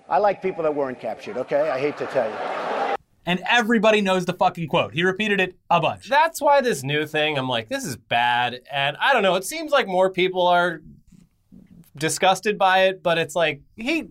I 0.10 0.18
like 0.20 0.42
people 0.42 0.64
that 0.64 0.74
weren't 0.76 1.00
captured. 1.00 1.38
Okay, 1.38 1.70
I 1.70 1.80
hate 1.80 1.98
to 1.98 2.06
tell 2.08 2.30
you. 2.30 2.96
And 3.28 3.42
everybody 3.50 4.02
knows 4.02 4.26
the 4.26 4.34
fucking 4.34 4.68
quote. 4.68 4.94
He 4.94 5.04
repeated 5.04 5.40
it 5.42 5.56
a 5.72 5.82
bunch. 5.82 6.08
That's 6.10 6.40
why 6.42 6.62
this 6.62 6.84
new 6.84 7.08
thing, 7.08 7.38
I'm 7.40 7.50
like, 7.50 7.70
this 7.70 7.84
is 7.84 7.96
bad. 7.98 8.62
And 8.72 8.96
I 8.98 9.14
don't 9.14 9.24
know, 9.24 9.34
it 9.36 9.44
seems 9.44 9.72
like 9.72 9.88
more 9.88 10.12
people 10.12 10.46
are 10.46 10.82
disgusted 11.98 12.58
by 12.58 12.84
it, 12.86 13.02
but 13.04 13.18
it's 13.18 13.36
like, 13.36 13.62
he. 13.76 14.10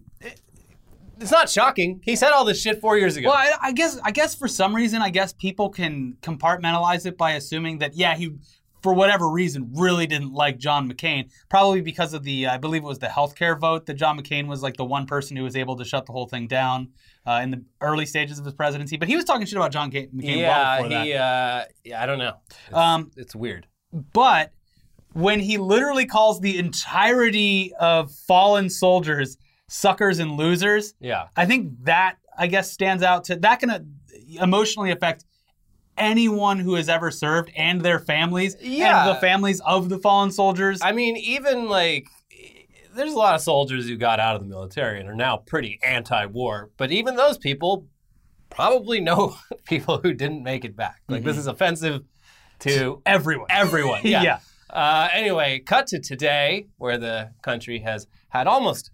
It's 1.20 1.30
not 1.30 1.48
shocking. 1.48 2.00
He 2.04 2.16
said 2.16 2.30
all 2.32 2.44
this 2.44 2.60
shit 2.60 2.80
four 2.80 2.98
years 2.98 3.16
ago. 3.16 3.28
Well, 3.28 3.38
I, 3.38 3.68
I 3.68 3.72
guess 3.72 3.98
I 4.02 4.10
guess 4.10 4.34
for 4.34 4.48
some 4.48 4.74
reason, 4.74 5.02
I 5.02 5.10
guess 5.10 5.32
people 5.32 5.70
can 5.70 6.16
compartmentalize 6.22 7.06
it 7.06 7.16
by 7.16 7.32
assuming 7.32 7.78
that 7.78 7.94
yeah, 7.94 8.16
he 8.16 8.32
for 8.82 8.92
whatever 8.92 9.30
reason 9.30 9.70
really 9.74 10.06
didn't 10.06 10.34
like 10.34 10.58
John 10.58 10.90
McCain, 10.90 11.30
probably 11.48 11.80
because 11.80 12.12
of 12.12 12.22
the 12.22 12.46
I 12.48 12.58
believe 12.58 12.82
it 12.82 12.86
was 12.86 12.98
the 12.98 13.06
healthcare 13.06 13.58
vote 13.58 13.86
that 13.86 13.94
John 13.94 14.18
McCain 14.18 14.46
was 14.46 14.62
like 14.62 14.76
the 14.76 14.84
one 14.84 15.06
person 15.06 15.36
who 15.36 15.42
was 15.42 15.56
able 15.56 15.76
to 15.76 15.84
shut 15.84 16.04
the 16.04 16.12
whole 16.12 16.26
thing 16.26 16.46
down 16.46 16.88
uh, 17.26 17.40
in 17.42 17.50
the 17.50 17.64
early 17.80 18.04
stages 18.04 18.38
of 18.38 18.44
his 18.44 18.52
presidency. 18.54 18.96
But 18.98 19.08
he 19.08 19.16
was 19.16 19.24
talking 19.24 19.46
shit 19.46 19.56
about 19.56 19.72
John 19.72 19.90
Ca- 19.90 20.08
McCain 20.08 20.36
well 20.36 20.36
yeah, 20.36 20.76
before 20.76 20.88
that. 20.90 21.06
he. 21.06 21.12
Uh, 21.14 21.64
yeah, 21.84 22.02
I 22.02 22.06
don't 22.06 22.18
know. 22.18 22.34
It's, 22.68 22.76
Um, 22.76 23.10
it's 23.16 23.34
weird. 23.34 23.66
But 24.12 24.52
when 25.14 25.40
he 25.40 25.56
literally 25.56 26.04
calls 26.04 26.40
the 26.40 26.58
entirety 26.58 27.72
of 27.80 28.12
fallen 28.12 28.68
soldiers 28.68 29.38
suckers 29.68 30.18
and 30.18 30.32
losers, 30.36 30.94
Yeah. 31.00 31.28
I 31.36 31.46
think 31.46 31.72
that 31.84 32.16
I 32.36 32.46
guess 32.48 32.70
stands 32.72 33.02
out 33.02 33.24
to 33.24 33.36
that 33.36 33.60
can 33.60 33.70
uh, 33.70 33.78
emotionally 34.40 34.90
affect 34.90 35.24
anyone 35.96 36.58
who 36.58 36.74
has 36.74 36.88
ever 36.88 37.10
served 37.10 37.50
and 37.56 37.80
their 37.80 37.98
families 38.00 38.56
Yeah. 38.60 39.06
and 39.06 39.16
the 39.16 39.20
families 39.20 39.60
of 39.60 39.88
the 39.88 39.98
fallen 39.98 40.30
soldiers. 40.30 40.80
I 40.82 40.92
mean, 40.92 41.16
even 41.16 41.68
like, 41.68 42.08
there's 42.94 43.12
a 43.12 43.16
lot 43.18 43.34
of 43.34 43.40
soldiers 43.40 43.88
who 43.88 43.96
got 43.96 44.18
out 44.20 44.36
of 44.36 44.42
the 44.42 44.48
military 44.48 45.00
and 45.00 45.08
are 45.08 45.14
now 45.14 45.36
pretty 45.38 45.78
anti-war. 45.84 46.70
But 46.76 46.90
even 46.92 47.16
those 47.16 47.38
people 47.38 47.86
probably 48.50 49.00
know 49.00 49.36
people 49.64 49.98
who 50.02 50.12
didn't 50.12 50.42
make 50.42 50.64
it 50.64 50.76
back. 50.76 51.00
Like 51.08 51.22
this 51.24 51.36
is 51.36 51.46
offensive 51.46 52.02
to 52.60 53.00
everyone. 53.06 53.46
everyone. 53.50 54.00
Yeah. 54.04 54.22
Yeah. 54.22 54.38
Uh, 54.70 55.08
anyway, 55.12 55.60
cut 55.60 55.86
to 55.88 56.00
today, 56.00 56.66
where 56.78 56.98
the 56.98 57.30
country 57.42 57.78
has 57.80 58.08
had 58.30 58.48
almost 58.48 58.90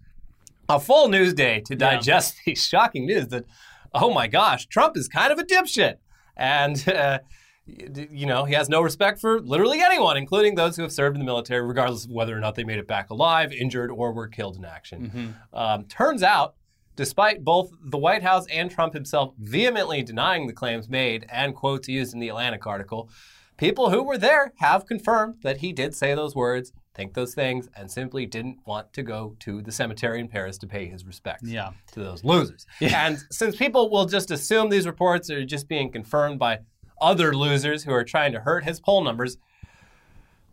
a 0.75 0.79
full 0.79 1.07
news 1.09 1.33
day 1.33 1.61
to 1.61 1.73
Yeah. 1.73 1.77
digest 1.91 2.35
the 2.45 2.55
shocking 2.55 3.05
news 3.05 3.27
that, 3.29 3.45
oh 3.93 4.13
my 4.13 4.27
gosh, 4.27 4.65
Trump 4.67 4.97
is 4.97 5.07
kind 5.07 5.31
of 5.31 5.39
a 5.39 5.43
dipshit. 5.43 5.95
And, 6.37 6.87
uh, 6.89 7.19
you 7.65 8.25
know, 8.25 8.45
he 8.45 8.53
has 8.55 8.69
no 8.69 8.81
respect 8.81 9.19
for 9.19 9.39
literally 9.39 9.81
anyone, 9.81 10.17
including 10.17 10.55
those 10.55 10.75
who 10.75 10.81
have 10.81 10.91
served 10.91 11.15
in 11.15 11.19
the 11.19 11.25
military, 11.25 11.61
regardless 11.65 12.05
of 12.05 12.11
whether 12.11 12.35
or 12.35 12.39
not 12.39 12.55
they 12.55 12.63
made 12.63 12.79
it 12.79 12.87
back 12.87 13.09
alive, 13.09 13.51
injured, 13.53 13.91
or 13.91 14.11
were 14.11 14.27
killed 14.27 14.57
in 14.57 14.65
action. 14.65 15.35
Um, 15.53 15.85
turns 15.85 16.23
out, 16.23 16.55
despite 16.95 17.43
both 17.43 17.71
the 17.83 17.97
White 17.97 18.23
House 18.23 18.45
and 18.51 18.69
Trump 18.71 18.93
himself 18.93 19.33
vehemently 19.39 20.03
denying 20.03 20.47
the 20.47 20.53
claims 20.53 20.89
made 20.89 21.25
and 21.31 21.55
quotes 21.55 21.87
used 21.87 22.13
in 22.13 22.19
the 22.19 22.29
Atlantic 22.29 22.65
article, 22.65 23.09
people 23.57 23.91
who 23.91 24.03
were 24.03 24.17
there 24.17 24.53
have 24.57 24.85
confirmed 24.85 25.35
that 25.43 25.57
he 25.57 25.71
did 25.71 25.95
say 25.95 26.15
those 26.15 26.35
words, 26.35 26.73
think 26.93 27.13
those 27.13 27.33
things, 27.33 27.69
and 27.75 27.89
simply 27.89 28.25
didn't 28.25 28.57
want 28.65 28.91
to 28.93 29.01
go 29.03 29.35
to 29.39 29.61
the 29.61 29.71
cemetery 29.71 30.19
in 30.19 30.27
Paris 30.27 30.57
to 30.57 30.67
pay 30.67 30.87
his 30.87 31.05
respects 31.05 31.43
Yeah. 31.47 31.71
to 31.93 31.99
those 32.01 32.23
losers. 32.23 32.65
And 32.81 33.17
since 33.31 33.55
people 33.55 33.89
will 33.89 34.05
just 34.05 34.29
assume 34.31 34.69
these 34.69 34.85
reports 34.85 35.29
are 35.29 35.45
just 35.45 35.67
being 35.69 35.91
confirmed 35.91 36.37
by 36.39 36.59
other 36.99 37.33
losers 37.33 37.83
who 37.83 37.93
are 37.93 38.03
trying 38.03 38.33
to 38.33 38.41
hurt 38.41 38.63
his 38.65 38.79
poll 38.79 39.03
numbers, 39.03 39.37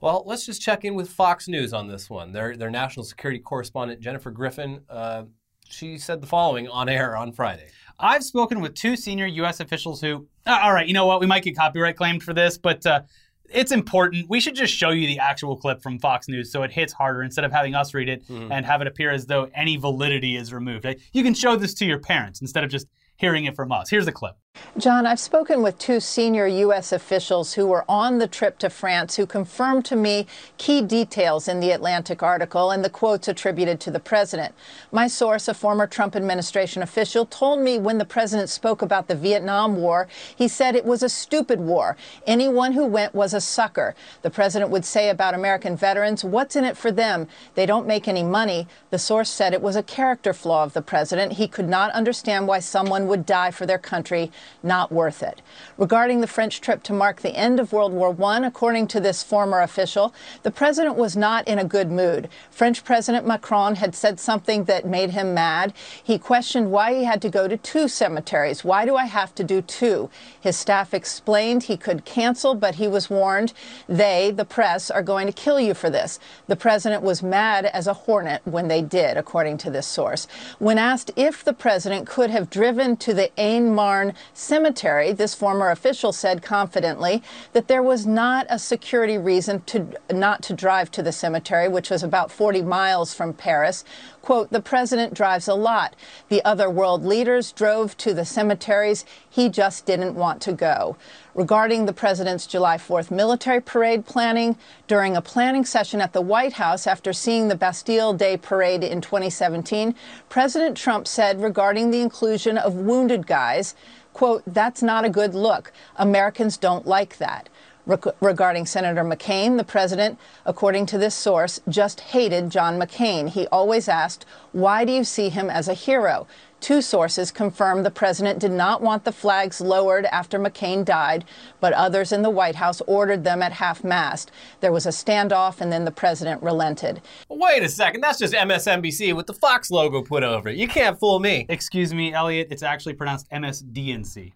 well, 0.01 0.23
let's 0.27 0.47
just 0.47 0.63
check 0.63 0.85
in 0.85 0.95
with 0.95 1.11
Fox 1.11 1.49
News 1.49 1.73
on 1.73 1.89
this 1.89 2.09
one. 2.09 2.31
Their, 2.33 2.57
their 2.57 2.71
national 2.71 3.05
security 3.05 3.41
correspondent, 3.41 4.01
Jennifer 4.01 4.31
Griffin, 4.31 4.81
uh, 4.89 5.25
she 5.69 5.99
said 5.99 6.21
the 6.23 6.27
following 6.27 6.69
on 6.69 6.89
air 6.89 7.17
on 7.17 7.33
Friday. 7.33 7.69
I've 7.99 8.23
spoken 8.23 8.61
with 8.61 8.75
two 8.75 8.95
senior 8.97 9.27
U.S. 9.27 9.59
officials 9.59 10.01
who, 10.01 10.29
uh, 10.47 10.61
all 10.63 10.73
right, 10.73 10.87
you 10.87 10.95
know 10.95 11.05
what? 11.07 11.19
We 11.19 11.27
might 11.27 11.43
get 11.43 11.57
copyright 11.57 11.97
claimed 11.97 12.23
for 12.23 12.33
this, 12.33 12.57
but 12.57 12.87
uh, 12.87 13.03
it's 13.51 13.73
important. 13.73 14.29
We 14.29 14.41
should 14.41 14.55
just 14.55 14.73
show 14.75 14.91
you 14.91 15.07
the 15.07 15.19
actual 15.19 15.57
clip 15.57 15.83
from 15.83 15.99
Fox 15.99 16.29
News 16.29 16.53
so 16.53 16.63
it 16.63 16.71
hits 16.71 16.93
harder 16.93 17.23
instead 17.23 17.45
of 17.45 17.53
having 17.53 17.75
us 17.75 17.95
read 17.95 18.09
it 18.09 18.27
Mm-hmm. 18.29 18.53
and 18.53 18.67
have 18.67 18.81
it 18.81 18.87
appear 18.87 19.11
as 19.11 19.27
though 19.27 19.49
any 19.55 19.77
validity 19.77 20.37
is 20.37 20.53
removed. 20.53 20.87
You 21.13 21.23
can 21.23 21.35
show 21.35 21.57
this 21.57 21.73
to 21.75 21.87
your 21.87 21.99
parents 21.99 22.41
instead 22.41 22.65
of 22.65 22.71
just 22.71 22.87
hearing 23.19 23.45
it 23.45 23.55
from 23.55 23.71
us. 23.71 23.91
Here's 23.91 24.07
the 24.07 24.13
clip. 24.13 24.37
John, 24.77 25.07
I've 25.07 25.19
spoken 25.19 25.63
with 25.63 25.79
two 25.79 25.99
senior 25.99 26.47
U.S. 26.47 26.93
officials 26.93 27.55
who 27.55 27.67
were 27.67 27.85
on 27.89 28.19
the 28.19 28.29
trip 28.29 28.59
to 28.59 28.71
France 28.71 29.17
who 29.17 29.27
confirmed 29.27 29.85
to 29.87 29.97
me 29.97 30.27
key 30.57 30.83
details 30.83 31.49
in 31.49 31.59
the 31.59 31.73
Atlantic 31.73 32.23
article 32.23 32.71
and 32.71 32.85
the 32.85 32.91
quotes 32.91 33.27
attributed 33.27 33.81
to 33.81 33.91
the 33.91 33.99
president. 33.99 34.55
My 34.93 35.09
source, 35.09 35.49
a 35.49 35.55
former 35.55 35.87
Trump 35.87 36.15
administration 36.15 36.83
official, 36.83 37.27
told 37.27 37.61
me 37.61 37.79
when 37.79 37.99
the 37.99 38.05
president 38.05 38.51
spoke 38.51 38.83
about 38.83 39.09
the 39.09 39.17
Vietnam 39.17 39.77
War, 39.77 40.07
he 40.37 40.47
said 40.47 40.77
it 40.77 40.85
was 40.85 41.03
a 41.03 41.09
stupid 41.09 41.61
war. 41.61 41.97
Anyone 42.27 42.73
who 42.73 42.87
went 42.87 43.15
was 43.15 43.35
a 43.35 43.41
sucker. 43.41 43.97
The 44.23 44.31
president 44.31 44.71
would 44.71 44.85
say 44.85 45.09
about 45.09 45.35
American 45.35 45.77
veterans, 45.77 46.25
what's 46.25 46.55
in 46.55 46.65
it 46.65 46.77
for 46.77 46.93
them? 46.93 47.27
They 47.55 47.67
don't 47.67 47.87
make 47.87 48.07
any 48.07 48.23
money. 48.23 48.69
The 48.91 48.99
source 48.99 49.31
said 49.31 49.53
it 49.53 49.63
was 49.63 49.77
a 49.77 49.83
character 49.83 50.33
flaw 50.33 50.63
of 50.63 50.73
the 50.73 50.83
president. 50.83 51.33
He 51.33 51.49
could 51.49 51.69
not 51.69 51.91
understand 51.93 52.47
why 52.47 52.61
someone 52.61 53.08
would 53.09 53.27
die 53.27 53.51
for 53.51 53.67
their 53.67 53.79
country 53.79 54.31
not 54.63 54.93
worth 54.93 55.23
it. 55.23 55.43
Regarding 55.77 56.21
the 56.21 56.27
French 56.27 56.61
trip 56.61 56.83
to 56.85 56.93
mark 56.93 57.21
the 57.21 57.37
end 57.37 57.59
of 57.59 57.73
World 57.73 57.93
War 57.93 58.17
I, 58.25 58.47
according 58.47 58.87
to 58.89 59.01
this 59.01 59.23
former 59.23 59.61
official, 59.61 60.15
the 60.43 60.51
president 60.51 60.97
was 60.97 61.17
not 61.17 61.49
in 61.49 61.59
a 61.59 61.65
good 61.65 61.91
mood. 61.91 62.29
French 62.51 62.85
President 62.85 63.27
Macron 63.27 63.77
had 63.77 63.95
said 63.95 64.21
something 64.21 64.65
that 64.65 64.87
made 64.87 65.11
him 65.11 65.35
mad. 65.35 65.73
He 66.03 66.19
questioned 66.19 66.71
why 66.71 66.95
he 66.95 67.05
had 67.05 67.23
to 67.23 67.31
go 67.31 67.49
to 67.49 67.57
two 67.57 67.89
cemeteries. 67.89 68.65
Why 68.65 68.85
do 68.85 68.97
I 68.97 69.07
have 69.07 69.35
to 69.37 69.45
do 69.45 69.63
two? 69.63 70.11
His 70.39 70.57
staff 70.57 70.93
explained 70.93 71.65
he 71.65 71.77
could 71.77 72.05
cancel, 72.05 72.55
but 72.55 72.75
he 72.75 72.87
was 72.87 73.09
warned 73.09 73.53
they, 73.89 74.31
the 74.31 74.45
press, 74.45 74.91
are 74.91 75.03
going 75.03 75.27
to 75.27 75.33
kill 75.33 75.59
you 75.59 75.75
for 75.75 75.89
this. 75.89 76.21
The 76.47 76.57
president 76.57 77.03
was 77.03 77.23
mad 77.23 77.65
as 77.65 77.87
a 77.87 77.95
hornet 77.95 78.43
when 78.45 78.69
they 78.69 78.83
did, 78.83 79.17
according 79.17 79.57
to 79.59 79.71
this 79.71 79.87
source. 79.87 80.27
When 80.59 80.77
asked 80.77 81.11
if 81.17 81.43
the 81.45 81.53
president 81.53 82.07
could 82.07 82.31
have 82.31 82.51
driven 82.51 82.97
to 83.01 83.15
the 83.15 83.31
Aisne 83.37 83.75
Marne 83.75 84.15
cemetery, 84.35 85.13
this 85.13 85.35
former 85.35 85.71
official 85.71 86.13
said 86.13 86.43
confidently 86.43 87.23
that 87.53 87.69
there 87.69 87.83
was 87.83 88.07
not 88.07 88.47
a 88.49 88.59
security 88.59 89.19
reason 89.19 89.63
to 89.63 89.95
not 90.13 90.43
to 90.43 90.55
drive 90.55 90.91
to 90.93 91.03
the 91.03 91.13
cemetery, 91.13 91.69
which 91.69 91.91
was 91.91 92.03
about 92.03 92.31
40 92.31 92.63
miles 92.63 93.15
from 93.15 93.33
Paris. 93.33 93.85
Quote, 94.29 94.53
the 94.53 94.61
president 94.61 95.15
drives 95.15 95.49
a 95.49 95.55
lot. 95.55 95.97
The 96.29 96.45
other 96.45 96.69
world 96.69 97.03
leaders 97.03 97.51
drove 97.51 97.97
to 97.97 98.13
the 98.13 98.27
cemeteries. 98.27 99.07
He 99.27 99.49
just 99.49 99.87
didn't 99.87 100.17
want 100.17 100.43
to 100.43 100.53
go. 100.53 100.99
Regarding 101.35 101.87
the 101.87 101.95
president's 101.95 102.47
July 102.47 102.77
4th 102.77 103.11
military 103.11 103.63
parade 103.63 104.05
planning, 104.05 104.59
during 104.87 105.17
a 105.17 105.23
planning 105.23 105.65
session 105.65 106.03
at 106.03 106.13
the 106.13 106.21
White 106.21 106.53
House 106.53 106.87
after 106.87 107.15
seeing 107.15 107.49
the 107.49 107.57
Bastille 107.57 108.13
Day 108.13 108.37
parade 108.37 108.85
in 108.85 109.01
2017, 109.01 109.95
President 110.29 110.77
Trump 110.77 111.09
said 111.09 111.41
regarding 111.41 111.91
the 111.91 112.03
inclusion 112.03 112.59
of 112.59 112.75
wounded 112.75 113.27
guys, 113.27 113.75
quote, 114.13 114.43
that's 114.47 114.83
not 114.83 115.07
a 115.07 115.09
good 115.09 115.35
look. 115.35 115.73
Americans 115.97 116.59
don't 116.59 116.87
like 116.87 117.17
that. 117.17 117.49
Reg- 117.89 118.15
regarding 118.21 118.67
Senator 118.67 119.03
McCain, 119.03 119.57
the 119.57 119.65
president, 119.65 120.19
according 120.45 120.85
to 120.87 120.99
this 120.99 121.15
source, 121.15 121.59
just 121.69 122.01
hated 122.01 122.51
John 122.51 122.79
McCain. 122.79 123.31
He 123.31 123.47
always 123.49 123.89
asked, 123.89 124.27
Why 124.53 124.85
do 124.85 124.93
you 124.93 125.05
see 125.05 125.31
him 125.31 125.49
as 125.49 125.69
a 125.69 125.75
hero? 125.75 126.27
Two 126.61 126.83
sources 126.83 127.31
confirm 127.31 127.83
the 127.83 127.91
president 127.91 128.41
did 128.41 128.51
not 128.51 128.83
want 128.83 129.05
the 129.05 129.13
flags 129.13 129.61
lowered 129.61 130.05
after 130.07 130.39
McCain 130.39 130.85
died, 130.85 131.25
but 131.61 131.73
others 131.73 132.13
in 132.13 132.21
the 132.21 132.31
White 132.31 132.57
House 132.57 132.83
ordered 132.83 133.25
them 133.25 133.43
at 133.43 133.53
half 133.53 133.83
mast. 133.83 134.33
There 134.61 134.73
was 134.73 134.85
a 134.85 134.91
standoff, 134.91 135.61
and 135.63 135.73
then 135.73 135.87
the 135.87 135.91
president 135.91 136.43
relented. 136.43 137.01
Wait 137.31 137.63
a 137.63 137.69
second, 137.71 138.03
that's 138.03 138.19
just 138.19 138.35
MSNBC 138.35 139.15
with 139.15 139.27
the 139.27 139.35
Fox 139.35 139.71
logo 139.71 140.03
put 140.03 140.23
over 140.23 140.51
it. 140.51 140.57
You 140.57 140.69
can't 140.69 140.99
fool 140.99 141.21
me. 141.21 141.47
Excuse 141.49 141.95
me, 141.95 142.13
Elliot, 142.13 142.49
it's 142.51 142.63
actually 142.63 142.95
pronounced 142.95 143.31
MSDNC. 143.31 144.33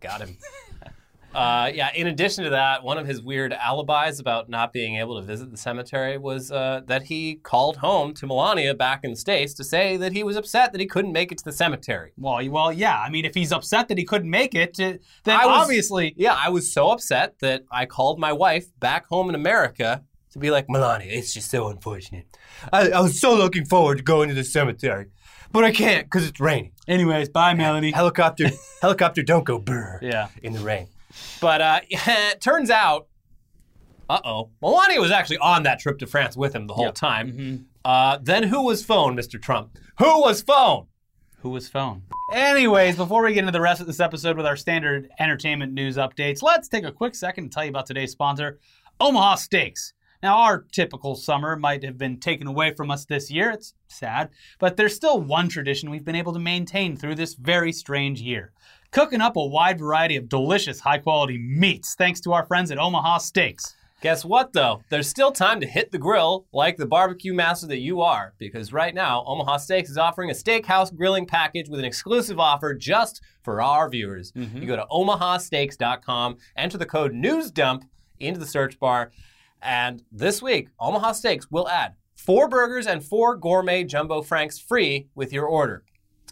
Got 0.00 0.20
him. 0.20 0.36
Uh, 1.34 1.70
yeah, 1.74 1.90
in 1.94 2.08
addition 2.08 2.44
to 2.44 2.50
that, 2.50 2.82
one 2.84 2.98
of 2.98 3.06
his 3.06 3.22
weird 3.22 3.54
alibis 3.54 4.20
about 4.20 4.50
not 4.50 4.70
being 4.70 4.96
able 4.96 5.18
to 5.18 5.22
visit 5.26 5.50
the 5.50 5.56
cemetery 5.56 6.18
was 6.18 6.52
uh, 6.52 6.82
that 6.86 7.04
he 7.04 7.36
called 7.36 7.78
home 7.78 8.12
to 8.12 8.26
Melania 8.26 8.74
back 8.74 9.00
in 9.02 9.10
the 9.10 9.16
States 9.16 9.54
to 9.54 9.64
say 9.64 9.96
that 9.96 10.12
he 10.12 10.24
was 10.24 10.36
upset 10.36 10.72
that 10.72 10.80
he 10.80 10.86
couldn't 10.86 11.12
make 11.12 11.32
it 11.32 11.38
to 11.38 11.44
the 11.44 11.52
cemetery. 11.52 12.12
Well, 12.18 12.46
well, 12.50 12.70
yeah. 12.70 12.98
I 13.00 13.08
mean, 13.08 13.24
if 13.24 13.34
he's 13.34 13.50
upset 13.50 13.88
that 13.88 13.96
he 13.96 14.04
couldn't 14.04 14.28
make 14.28 14.54
it, 14.54 14.78
uh, 14.78 14.92
then 15.24 15.40
I 15.40 15.46
was- 15.46 15.62
obviously 15.62 16.12
Yeah, 16.18 16.36
I 16.38 16.50
was 16.50 16.70
so 16.70 16.90
upset 16.90 17.38
that 17.40 17.62
I 17.70 17.86
called 17.86 18.18
my 18.18 18.32
wife 18.34 18.66
back 18.78 19.06
home 19.06 19.30
in 19.30 19.34
America 19.34 20.02
to 20.32 20.38
be 20.38 20.50
like, 20.50 20.68
Melania, 20.68 21.10
it's 21.12 21.32
just 21.32 21.50
so 21.50 21.68
unfortunate. 21.68 22.26
I, 22.72 22.90
I 22.90 23.00
was 23.00 23.18
so 23.18 23.34
looking 23.34 23.64
forward 23.64 23.98
to 23.98 24.04
going 24.04 24.28
to 24.28 24.34
the 24.34 24.44
cemetery, 24.44 25.06
but 25.50 25.64
I 25.64 25.72
can't 25.72 26.04
because 26.04 26.26
it's 26.28 26.40
raining. 26.40 26.72
Anyways, 26.86 27.30
bye, 27.30 27.54
Melanie. 27.54 27.92
Helicopter, 27.92 28.50
helicopter, 28.82 29.22
don't 29.22 29.44
go 29.44 29.58
brr 29.58 29.98
Yeah. 30.02 30.28
in 30.42 30.52
the 30.52 30.60
rain. 30.60 30.88
But 31.40 31.60
uh, 31.60 31.80
it 31.88 32.40
turns 32.40 32.70
out, 32.70 33.08
uh 34.08 34.20
oh, 34.24 34.50
Melania 34.60 35.00
was 35.00 35.10
actually 35.10 35.38
on 35.38 35.62
that 35.62 35.78
trip 35.78 35.98
to 36.00 36.06
France 36.06 36.36
with 36.36 36.54
him 36.54 36.66
the 36.66 36.74
whole 36.74 36.92
time. 36.92 37.68
Uh, 37.84 38.18
then 38.22 38.42
who 38.44 38.62
was 38.62 38.84
phone, 38.84 39.16
Mr. 39.16 39.40
Trump? 39.40 39.78
Who 39.98 40.20
was 40.20 40.42
phone? 40.42 40.86
Who 41.40 41.50
was 41.50 41.68
phone? 41.68 42.02
Anyways, 42.32 42.96
before 42.96 43.24
we 43.24 43.34
get 43.34 43.40
into 43.40 43.52
the 43.52 43.60
rest 43.60 43.80
of 43.80 43.86
this 43.86 44.00
episode 44.00 44.36
with 44.36 44.46
our 44.46 44.56
standard 44.56 45.08
entertainment 45.18 45.72
news 45.72 45.96
updates, 45.96 46.42
let's 46.42 46.68
take 46.68 46.84
a 46.84 46.92
quick 46.92 47.14
second 47.14 47.44
to 47.44 47.50
tell 47.50 47.64
you 47.64 47.70
about 47.70 47.86
today's 47.86 48.12
sponsor, 48.12 48.58
Omaha 49.00 49.34
Steaks. 49.36 49.92
Now, 50.22 50.38
our 50.38 50.64
typical 50.70 51.16
summer 51.16 51.56
might 51.56 51.82
have 51.82 51.98
been 51.98 52.20
taken 52.20 52.46
away 52.46 52.72
from 52.74 52.92
us 52.92 53.04
this 53.04 53.28
year. 53.28 53.50
It's 53.50 53.74
sad, 53.88 54.30
but 54.60 54.76
there's 54.76 54.94
still 54.94 55.20
one 55.20 55.48
tradition 55.48 55.90
we've 55.90 56.04
been 56.04 56.14
able 56.14 56.32
to 56.32 56.38
maintain 56.38 56.96
through 56.96 57.16
this 57.16 57.34
very 57.34 57.72
strange 57.72 58.20
year. 58.20 58.52
Cooking 58.92 59.22
up 59.22 59.36
a 59.36 59.46
wide 59.46 59.78
variety 59.78 60.16
of 60.16 60.28
delicious, 60.28 60.78
high 60.78 60.98
quality 60.98 61.38
meats 61.38 61.94
thanks 61.94 62.20
to 62.20 62.34
our 62.34 62.44
friends 62.44 62.70
at 62.70 62.76
Omaha 62.76 63.18
Steaks. 63.18 63.74
Guess 64.02 64.22
what, 64.22 64.52
though? 64.52 64.82
There's 64.90 65.08
still 65.08 65.32
time 65.32 65.60
to 65.60 65.66
hit 65.66 65.92
the 65.92 65.98
grill 65.98 66.44
like 66.52 66.76
the 66.76 66.84
barbecue 66.84 67.32
master 67.32 67.66
that 67.68 67.78
you 67.78 68.02
are, 68.02 68.34
because 68.36 68.70
right 68.70 68.94
now, 68.94 69.24
Omaha 69.26 69.56
Steaks 69.56 69.88
is 69.88 69.96
offering 69.96 70.28
a 70.28 70.34
steakhouse 70.34 70.94
grilling 70.94 71.24
package 71.24 71.70
with 71.70 71.78
an 71.78 71.86
exclusive 71.86 72.38
offer 72.38 72.74
just 72.74 73.22
for 73.42 73.62
our 73.62 73.88
viewers. 73.88 74.30
Mm-hmm. 74.32 74.58
You 74.58 74.66
go 74.66 74.76
to 74.76 74.84
omahasteaks.com, 74.90 76.36
enter 76.54 76.76
the 76.76 76.84
code 76.84 77.12
NEWSDUMP 77.12 77.84
into 78.20 78.40
the 78.40 78.46
search 78.46 78.78
bar, 78.78 79.10
and 79.62 80.02
this 80.12 80.42
week, 80.42 80.68
Omaha 80.78 81.12
Steaks 81.12 81.50
will 81.50 81.66
add 81.66 81.94
four 82.14 82.46
burgers 82.46 82.86
and 82.86 83.02
four 83.02 83.36
gourmet 83.36 83.84
jumbo 83.84 84.20
franks 84.20 84.58
free 84.58 85.08
with 85.14 85.32
your 85.32 85.46
order. 85.46 85.82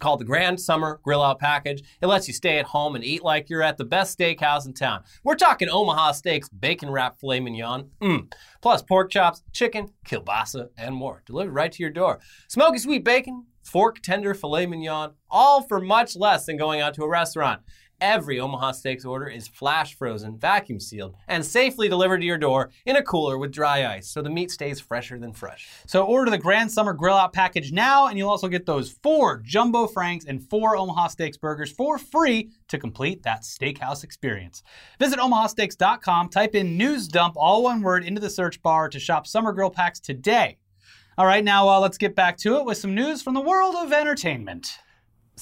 Called 0.01 0.21
the 0.21 0.25
Grand 0.25 0.61
Summer 0.61 1.01
Grill 1.05 1.23
Out 1.23 1.39
Package. 1.39 1.83
It 2.01 2.07
lets 2.07 2.27
you 2.27 2.35
stay 2.35 2.59
at 2.59 2.67
home 2.67 2.95
and 2.97 3.05
eat 3.05 3.23
like 3.23 3.49
you're 3.49 3.63
at 3.63 3.79
the 3.79 3.85
best 3.85 4.19
steakhouse 4.19 4.67
in 4.67 4.73
town. 4.73 5.05
We're 5.23 5.37
talking 5.37 5.69
Omaha 5.69 6.13
Steaks, 6.13 6.49
bacon 6.49 6.91
wrapped 6.91 7.21
filet 7.21 7.41
mignon, 7.41 7.91
mm. 8.01 8.33
plus 8.61 8.83
pork 8.83 9.11
chops, 9.11 9.43
chicken, 9.53 9.93
kielbasa, 10.07 10.71
and 10.77 10.95
more. 10.95 11.23
Delivered 11.27 11.53
right 11.53 11.71
to 11.71 11.83
your 11.83 11.91
door. 11.91 12.19
Smoky 12.49 12.79
sweet 12.79 13.05
bacon, 13.05 13.47
fork 13.63 14.01
tender 14.01 14.35
filet 14.35 14.67
mignon, 14.67 15.13
all 15.31 15.63
for 15.63 15.81
much 15.81 16.17
less 16.17 16.47
than 16.47 16.57
going 16.57 16.81
out 16.81 16.95
to 16.95 17.05
a 17.05 17.09
restaurant. 17.09 17.61
Every 18.01 18.41
Omaha 18.41 18.73
Steaks 18.73 19.05
order 19.05 19.27
is 19.27 19.47
flash 19.47 19.95
frozen, 19.95 20.39
vacuum 20.39 20.81
sealed, 20.81 21.15
and 21.29 21.45
safely 21.45 21.89
delivered 21.89 22.21
to 22.21 22.27
your 22.27 22.39
door 22.39 22.71
in 22.87 22.97
a 22.97 23.03
cooler 23.03 23.37
with 23.37 23.53
dry 23.53 23.87
ice 23.87 24.09
so 24.09 24.23
the 24.23 24.31
meat 24.31 24.51
stays 24.51 24.81
fresher 24.81 25.19
than 25.19 25.35
fresh. 25.35 25.69
So 25.87 26.05
order 26.05 26.31
the 26.31 26.39
Grand 26.39 26.73
Summer 26.73 26.95
Grill 26.95 27.17
Out 27.17 27.33
package 27.33 27.73
now, 27.73 28.07
and 28.07 28.17
you'll 28.17 28.31
also 28.31 28.49
get 28.49 28.65
those 28.65 28.91
four 29.03 29.39
Jumbo 29.45 29.87
Franks 29.87 30.25
and 30.25 30.43
four 30.49 30.77
Omaha 30.77 31.09
Steaks 31.09 31.37
burgers 31.37 31.71
for 31.71 31.99
free 31.99 32.51
to 32.69 32.79
complete 32.79 33.23
that 33.23 33.43
steakhouse 33.43 34.03
experience. 34.03 34.63
Visit 34.99 35.19
omahasteaks.com, 35.19 36.31
type 36.31 36.55
in 36.55 36.79
News 36.79 37.07
Dump, 37.07 37.35
all 37.37 37.65
one 37.65 37.83
word, 37.83 38.05
into 38.05 38.21
the 38.21 38.31
search 38.31 38.63
bar 38.63 38.89
to 38.89 38.99
shop 38.99 39.27
Summer 39.27 39.53
Grill 39.53 39.71
packs 39.71 40.01
today. 40.01 40.57
All 41.19 41.27
right, 41.27 41.45
now 41.45 41.69
uh, 41.69 41.81
let's 41.81 41.99
get 41.99 42.15
back 42.15 42.39
to 42.39 42.57
it 42.57 42.65
with 42.65 42.79
some 42.79 42.95
news 42.95 43.21
from 43.21 43.35
the 43.35 43.41
world 43.43 43.75
of 43.77 43.93
entertainment. 43.93 44.79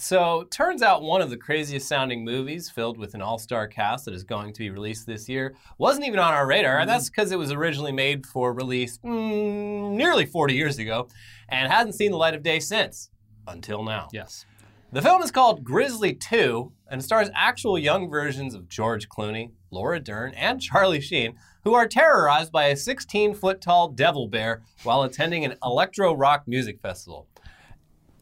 So, 0.00 0.44
turns 0.44 0.80
out 0.80 1.02
one 1.02 1.20
of 1.20 1.28
the 1.28 1.36
craziest 1.36 1.88
sounding 1.88 2.24
movies 2.24 2.70
filled 2.70 2.98
with 2.98 3.14
an 3.14 3.20
all 3.20 3.36
star 3.36 3.66
cast 3.66 4.04
that 4.04 4.14
is 4.14 4.22
going 4.22 4.52
to 4.52 4.60
be 4.60 4.70
released 4.70 5.06
this 5.06 5.28
year 5.28 5.56
wasn't 5.76 6.06
even 6.06 6.20
on 6.20 6.32
our 6.32 6.46
radar. 6.46 6.78
And 6.78 6.88
that's 6.88 7.10
because 7.10 7.32
it 7.32 7.38
was 7.38 7.50
originally 7.50 7.90
made 7.90 8.24
for 8.24 8.52
release 8.52 8.98
mm, 8.98 9.90
nearly 9.90 10.24
40 10.24 10.54
years 10.54 10.78
ago 10.78 11.08
and 11.48 11.70
hasn't 11.70 11.96
seen 11.96 12.12
the 12.12 12.16
light 12.16 12.34
of 12.34 12.44
day 12.44 12.60
since. 12.60 13.10
Until 13.48 13.82
now. 13.82 14.06
Yes. 14.12 14.46
The 14.92 15.02
film 15.02 15.20
is 15.20 15.32
called 15.32 15.64
Grizzly 15.64 16.14
2 16.14 16.72
and 16.90 17.02
stars 17.02 17.28
actual 17.34 17.76
young 17.76 18.08
versions 18.08 18.54
of 18.54 18.68
George 18.68 19.08
Clooney, 19.08 19.50
Laura 19.72 19.98
Dern, 19.98 20.32
and 20.34 20.60
Charlie 20.60 21.00
Sheen, 21.00 21.34
who 21.64 21.74
are 21.74 21.88
terrorized 21.88 22.52
by 22.52 22.66
a 22.66 22.76
16 22.76 23.34
foot 23.34 23.60
tall 23.60 23.88
devil 23.88 24.28
bear 24.28 24.62
while 24.84 25.02
attending 25.02 25.44
an 25.44 25.56
electro 25.64 26.14
rock 26.14 26.44
music 26.46 26.80
festival. 26.80 27.26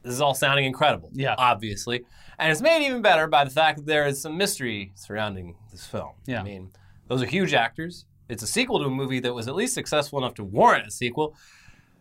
This 0.06 0.14
is 0.14 0.20
all 0.20 0.34
sounding 0.34 0.64
incredible. 0.64 1.10
Yeah. 1.12 1.34
Obviously. 1.36 2.04
And 2.38 2.52
it's 2.52 2.60
made 2.62 2.86
even 2.86 3.02
better 3.02 3.26
by 3.26 3.44
the 3.44 3.50
fact 3.50 3.78
that 3.78 3.86
there 3.86 4.06
is 4.06 4.22
some 4.22 4.36
mystery 4.36 4.92
surrounding 4.94 5.56
this 5.72 5.84
film. 5.84 6.12
Yeah. 6.26 6.40
I 6.40 6.44
mean, 6.44 6.70
those 7.08 7.22
are 7.22 7.26
huge 7.26 7.52
actors. 7.54 8.06
It's 8.28 8.42
a 8.42 8.46
sequel 8.46 8.78
to 8.80 8.84
a 8.86 8.90
movie 8.90 9.20
that 9.20 9.34
was 9.34 9.48
at 9.48 9.54
least 9.54 9.74
successful 9.74 10.18
enough 10.18 10.34
to 10.34 10.44
warrant 10.44 10.86
a 10.86 10.90
sequel. 10.90 11.34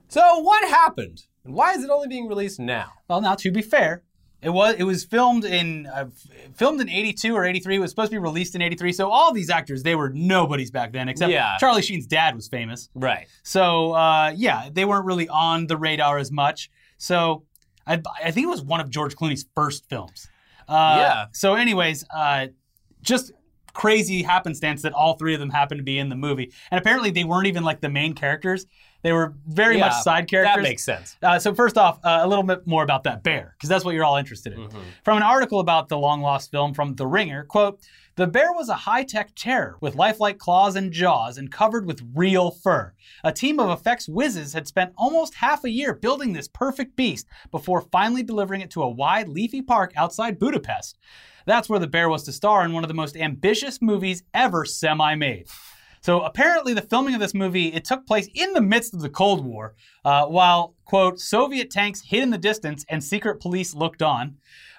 So 0.08 0.40
what 0.40 0.68
happened? 0.70 1.24
And 1.44 1.54
why 1.54 1.74
is 1.74 1.84
it 1.84 1.90
only 1.90 2.08
being 2.08 2.28
released 2.28 2.60
now? 2.60 2.92
Well, 3.08 3.22
now 3.22 3.36
to 3.36 3.52
be 3.52 3.62
fair, 3.62 4.04
it 4.42 4.50
was 4.50 4.76
it 4.76 4.84
was 4.84 5.04
filmed 5.06 5.46
in 5.46 5.88
uh, 5.88 6.06
filmed 6.54 6.80
in 6.82 6.90
82 6.90 7.34
or 7.36 7.46
83. 7.46 7.78
It 7.78 7.80
was 7.80 7.90
supposed 7.92 8.12
to 8.12 8.16
be 8.16 8.20
released 8.20 8.54
in 8.54 8.62
83. 8.62 8.92
So 8.94 9.10
all 9.10 9.32
these 9.34 9.50
actors, 9.50 9.82
they 9.82 9.96
were 9.96 10.10
nobodies 10.10 10.70
back 10.70 10.92
then, 10.94 11.10
except 11.10 11.32
Yeah. 11.32 11.58
Charlie 11.60 11.82
Sheen's 11.82 12.06
dad 12.06 12.36
was 12.36 12.48
famous. 12.48 12.90
Right. 12.94 13.28
So 13.42 13.94
uh, 13.94 14.34
yeah, 14.36 14.70
they 14.72 14.86
weren't 14.86 15.06
really 15.06 15.28
on 15.30 15.66
the 15.68 15.78
radar 15.78 16.20
as 16.20 16.32
much. 16.32 16.70
So 16.98 17.44
I, 17.88 18.02
I 18.24 18.32
think 18.32 18.46
it 18.46 18.50
was 18.50 18.62
one 18.62 18.80
of 18.80 18.90
George 18.90 19.16
Clooney's 19.16 19.46
first 19.56 19.88
films. 19.90 20.28
Uh, 20.68 20.96
Yeah. 20.98 21.26
So, 21.34 21.56
anyways, 21.56 22.06
uh, 22.14 22.48
just 23.02 23.32
crazy 23.74 24.24
happenstance 24.24 24.82
that 24.84 24.94
all 24.94 25.16
three 25.16 25.34
of 25.34 25.40
them 25.40 25.50
happened 25.50 25.80
to 25.80 25.84
be 25.84 26.00
in 26.00 26.10
the 26.10 26.16
movie, 26.16 26.52
and 26.72 26.80
apparently 26.80 27.12
they 27.12 27.24
weren't 27.24 27.48
even 27.48 27.64
like 27.64 27.82
the 27.82 27.90
main 27.90 28.14
characters. 28.14 28.66
They 29.04 29.12
were 29.12 29.36
very 29.46 29.78
much 29.78 29.94
side 30.02 30.28
characters. 30.28 30.56
That 30.56 30.62
makes 30.64 30.84
sense. 30.84 31.16
Uh, 31.22 31.38
so 31.38 31.54
first 31.54 31.78
off, 31.78 32.00
uh, 32.04 32.22
a 32.24 32.28
little 32.28 32.44
bit 32.44 32.66
more 32.66 32.82
about 32.84 33.04
that 33.04 33.22
bear, 33.22 33.54
because 33.56 33.70
that's 33.70 33.86
what 33.86 33.94
you're 33.94 34.04
all 34.04 34.16
interested 34.18 34.54
in. 34.54 34.68
From 35.04 35.18
an 35.18 35.24
article 35.24 35.60
about 35.60 35.90
the 35.90 35.98
long 35.98 36.22
lost 36.22 36.50
film 36.50 36.74
from 36.74 36.96
The 36.96 37.06
Ringer, 37.06 37.44
quote, 37.44 37.82
the 38.16 38.28
bear 38.28 38.54
was 38.54 38.70
a 38.70 38.76
high-tech 38.76 39.32
terror 39.36 39.78
with 39.82 39.96
lifelike 39.96 40.38
claws 40.38 40.76
and 40.76 40.94
jaws 40.94 41.38
and 41.38 41.52
covered 41.52 41.86
with 41.86 42.08
real 42.16 42.50
fur. 42.50 42.94
A 43.24 43.34
team 43.34 43.60
of 43.60 43.70
effects 43.70 44.08
whizzes 44.08 44.54
had 44.54 44.68
spent 44.68 44.94
almost 44.98 45.36
half 45.36 45.66
a 45.66 45.70
year 45.70 45.94
building 45.94 46.32
this 46.32 46.48
perfect 46.48 46.96
beast 46.96 47.28
before 47.52 47.82
finally 47.82 48.24
delivering 48.24 48.62
it 48.62 48.72
to 48.72 48.84
a 48.84 48.90
wide, 48.90 49.28
leafy 49.28 49.62
park 49.62 49.92
outside 49.98 50.40
Budapest. 50.40 50.98
That's 51.46 51.68
where 51.68 51.80
the 51.80 51.88
bear 51.88 52.08
was 52.10 52.24
to 52.24 52.32
star 52.32 52.64
in 52.64 52.72
one 52.72 52.84
of 52.84 52.88
the 52.88 52.94
most 52.94 53.18
ambitious 53.18 53.82
movies 53.82 54.24
ever 54.34 54.64
semi-made. 54.64 55.48
So 56.06 56.22
apparently, 56.22 56.76
the 56.76 56.84
filming 56.84 57.16
of 57.16 57.20
this 57.20 57.34
movie 57.34 57.74
it 57.74 57.84
took 57.84 58.06
place 58.06 58.30
in 58.36 58.54
the 58.54 58.62
midst 58.62 58.94
of 58.94 59.02
the 59.02 59.10
Cold 59.10 59.44
War, 59.44 59.74
uh, 60.06 60.28
while 60.28 60.76
quote 60.86 61.20
Soviet 61.20 61.72
tanks 61.72 62.00
hid 62.00 62.22
in 62.22 62.30
the 62.30 62.38
distance 62.38 62.86
and 62.90 63.04
secret 63.04 63.42
police 63.42 63.74
looked 63.74 64.04
on. 64.04 64.36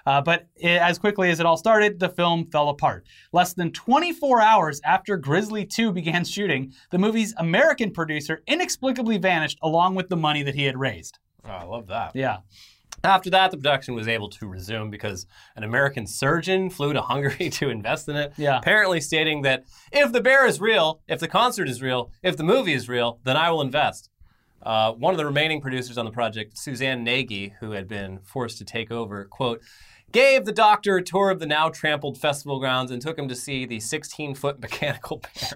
Uh, 0.07 0.21
but 0.21 0.47
i- 0.63 0.67
as 0.89 0.97
quickly 0.97 1.29
as 1.29 1.39
it 1.41 1.45
all 1.45 1.57
started, 1.57 1.99
the 1.99 2.07
film 2.07 2.45
fell 2.49 2.69
apart. 2.69 3.05
Less 3.33 3.53
than 3.53 3.71
24 3.73 4.41
hours 4.41 4.79
after 4.85 5.17
Grizzly 5.17 5.65
2 5.65 5.91
began 5.91 6.23
shooting, 6.23 6.71
the 6.91 6.97
movie's 6.97 7.33
American 7.37 7.91
producer 7.91 8.41
inexplicably 8.47 9.17
vanished 9.17 9.59
along 9.61 9.95
with 9.95 10.07
the 10.07 10.15
money 10.15 10.43
that 10.43 10.55
he 10.55 10.63
had 10.63 10.77
raised. 10.77 11.19
Oh, 11.45 11.49
I 11.49 11.63
love 11.65 11.87
that. 11.87 12.11
Yeah. 12.15 12.37
After 13.03 13.29
that, 13.31 13.51
the 13.51 13.57
production 13.57 13.95
was 13.95 14.07
able 14.07 14.29
to 14.29 14.47
resume 14.47 14.89
because 14.89 15.27
an 15.57 15.63
American 15.63 16.07
surgeon 16.07 16.69
flew 16.75 16.93
to 16.93 17.01
Hungary 17.01 17.49
to 17.49 17.69
invest 17.69 18.07
in 18.07 18.15
it. 18.15 18.31
Yeah. 18.37 18.57
Apparently 18.59 19.01
stating 19.01 19.41
that 19.41 19.65
if 19.91 20.13
the 20.13 20.21
bear 20.21 20.45
is 20.47 20.61
real, 20.61 21.01
if 21.09 21.19
the 21.19 21.27
concert 21.27 21.67
is 21.67 21.81
real, 21.81 22.11
if 22.23 22.37
the 22.37 22.43
movie 22.43 22.73
is 22.73 22.87
real, 22.87 23.19
then 23.25 23.35
I 23.35 23.51
will 23.51 23.61
invest. 23.61 24.09
Uh, 24.63 24.91
one 24.93 25.13
of 25.13 25.17
the 25.17 25.25
remaining 25.25 25.61
producers 25.61 25.97
on 25.97 26.05
the 26.05 26.11
project, 26.11 26.57
Suzanne 26.57 27.03
Nagy, 27.03 27.53
who 27.59 27.71
had 27.71 27.87
been 27.87 28.19
forced 28.23 28.57
to 28.57 28.65
take 28.65 28.89
over, 28.91 29.25
quote, 29.25 29.61
gave 30.11 30.45
the 30.45 30.51
doctor 30.51 30.97
a 30.97 31.03
tour 31.03 31.29
of 31.29 31.39
the 31.39 31.45
now 31.45 31.69
trampled 31.69 32.17
festival 32.17 32.59
grounds 32.59 32.91
and 32.91 33.01
took 33.01 33.17
him 33.17 33.27
to 33.27 33.35
see 33.35 33.65
the 33.65 33.79
16 33.79 34.35
foot 34.35 34.59
mechanical 34.61 35.17
bear. 35.17 35.51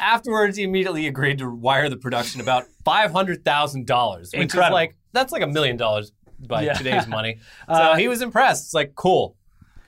Afterwards, 0.00 0.56
he 0.56 0.64
immediately 0.64 1.06
agreed 1.06 1.38
to 1.38 1.48
wire 1.50 1.88
the 1.88 1.96
production 1.96 2.40
about 2.40 2.64
$500,000, 2.86 4.16
which 4.18 4.22
is 4.26 4.32
Incredible. 4.34 4.74
like, 4.74 4.96
that's 5.12 5.32
like 5.32 5.42
a 5.42 5.46
million 5.46 5.76
dollars 5.76 6.12
by 6.46 6.62
Yeah. 6.62 6.74
today's 6.74 7.06
money. 7.08 7.38
So 7.68 7.72
Uh, 7.74 7.96
he 7.96 8.08
was 8.08 8.22
impressed. 8.22 8.66
It's 8.66 8.74
like, 8.74 8.94
cool. 8.94 9.36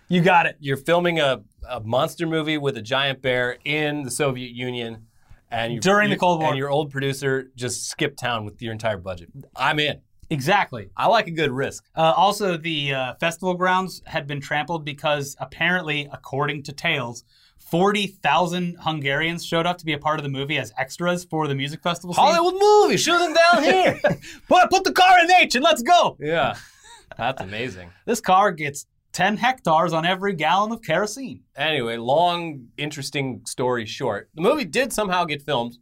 You 0.09 0.20
got 0.20 0.47
it. 0.47 0.56
You're 0.59 0.76
filming 0.76 1.20
a, 1.20 1.42
a 1.68 1.80
monster 1.80 2.26
movie 2.26 2.59
with 2.59 2.76
a 2.76 2.82
giant 2.82 3.23
bear 3.23 3.59
in 3.64 4.02
the 4.02 4.11
Soviet 4.11 4.50
Union. 4.52 5.06
And 5.52 5.75
you, 5.75 5.80
During 5.80 6.11
the 6.11 6.16
Cold 6.16 6.41
War. 6.41 6.50
And 6.50 6.58
your 6.58 6.71
old 6.71 6.91
producer 6.91 7.50
just 7.56 7.88
skipped 7.88 8.19
town 8.19 8.45
with 8.45 8.60
your 8.62 8.73
entire 8.73 8.97
budget. 8.99 9.30
I'm 9.56 9.78
in. 9.78 10.00
Exactly. 10.30 10.90
I 10.97 11.08
like 11.08 11.26
a 11.26 11.32
good 11.32 11.50
risk. 11.50 11.84
Uh, 11.97 12.12
also, 12.16 12.56
the 12.56 12.95
uh, 12.95 13.14
festival 13.14 13.54
grounds 13.54 14.02
had 14.06 14.26
been 14.26 14.40
trampled 14.40 14.84
because 14.84 15.36
apparently, 15.40 16.08
according 16.12 16.62
to 16.64 16.73
tales, 16.73 17.25
40,000 17.58 18.76
Hungarians 18.80 19.45
showed 19.45 19.66
up 19.66 19.78
to 19.78 19.84
be 19.84 19.93
a 19.93 19.99
part 19.99 20.19
of 20.19 20.23
the 20.23 20.28
movie 20.28 20.58
as 20.58 20.73
extras 20.78 21.25
for 21.25 21.47
the 21.49 21.54
music 21.54 21.82
festival 21.82 22.14
scene. 22.14 22.25
Hollywood 22.25 22.54
movie, 22.60 22.97
shoot 22.97 23.19
them 23.19 23.34
down 23.34 23.62
here. 23.62 24.00
Put, 24.49 24.71
put 24.71 24.84
the 24.84 24.93
car 24.93 25.21
in 25.23 25.30
H 25.30 25.54
and 25.54 25.64
let's 25.64 25.82
go. 25.82 26.16
yeah. 26.21 26.56
That's 27.16 27.43
amazing. 27.43 27.90
This 28.06 28.21
car 28.21 28.52
gets 28.52 28.86
10 29.12 29.36
hectares 29.36 29.93
on 29.93 30.06
every 30.06 30.32
gallon 30.32 30.71
of 30.73 30.80
kerosene. 30.80 31.43
Anyway, 31.56 31.97
long, 31.97 32.69
interesting 32.76 33.43
story 33.47 33.84
short. 33.84 34.30
The 34.34 34.43
movie 34.43 34.64
did 34.64 34.93
somehow 34.93 35.25
get 35.25 35.43
filmed, 35.43 35.76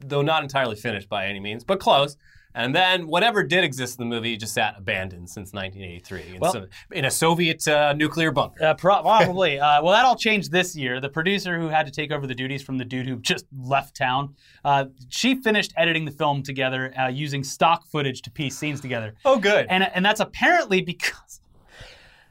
though 0.00 0.22
not 0.22 0.42
entirely 0.42 0.74
finished 0.76 1.08
by 1.08 1.26
any 1.26 1.38
means, 1.38 1.62
but 1.64 1.78
close. 1.80 2.16
And 2.54 2.74
then 2.74 3.06
whatever 3.06 3.42
did 3.42 3.64
exist 3.64 3.98
in 3.98 4.08
the 4.08 4.14
movie 4.14 4.36
just 4.36 4.52
sat 4.52 4.74
abandoned 4.76 5.30
since 5.30 5.52
1983 5.54 6.34
in, 6.34 6.40
Well- 6.40 6.52
some- 6.52 6.66
in 6.90 7.04
a 7.06 7.10
Soviet 7.10 7.66
uh, 7.66 7.94
nuclear 7.94 8.30
bunker. 8.30 8.62
Uh, 8.64 8.74
pro- 8.74 9.00
probably. 9.02 9.58
uh, 9.60 9.82
well, 9.82 9.92
that 9.92 10.04
all 10.04 10.16
changed 10.16 10.52
this 10.52 10.76
year. 10.76 11.00
The 11.00 11.08
producer 11.08 11.58
who 11.58 11.68
had 11.68 11.86
to 11.86 11.92
take 11.92 12.10
over 12.12 12.26
the 12.26 12.34
duties 12.34 12.62
from 12.62 12.76
the 12.78 12.84
dude 12.84 13.06
who 13.06 13.16
just 13.20 13.46
left 13.58 13.96
town, 13.96 14.34
uh, 14.64 14.86
she 15.08 15.34
finished 15.36 15.72
editing 15.76 16.04
the 16.04 16.10
film 16.10 16.42
together 16.42 16.92
uh, 16.98 17.08
using 17.08 17.42
stock 17.42 17.86
footage 17.86 18.20
to 18.22 18.30
piece 18.30 18.58
scenes 18.58 18.80
together. 18.80 19.14
Oh, 19.24 19.38
good. 19.38 19.66
and 19.70 19.84
and 19.94 20.04
that's 20.04 20.20
apparently 20.20 20.82
because 20.82 21.40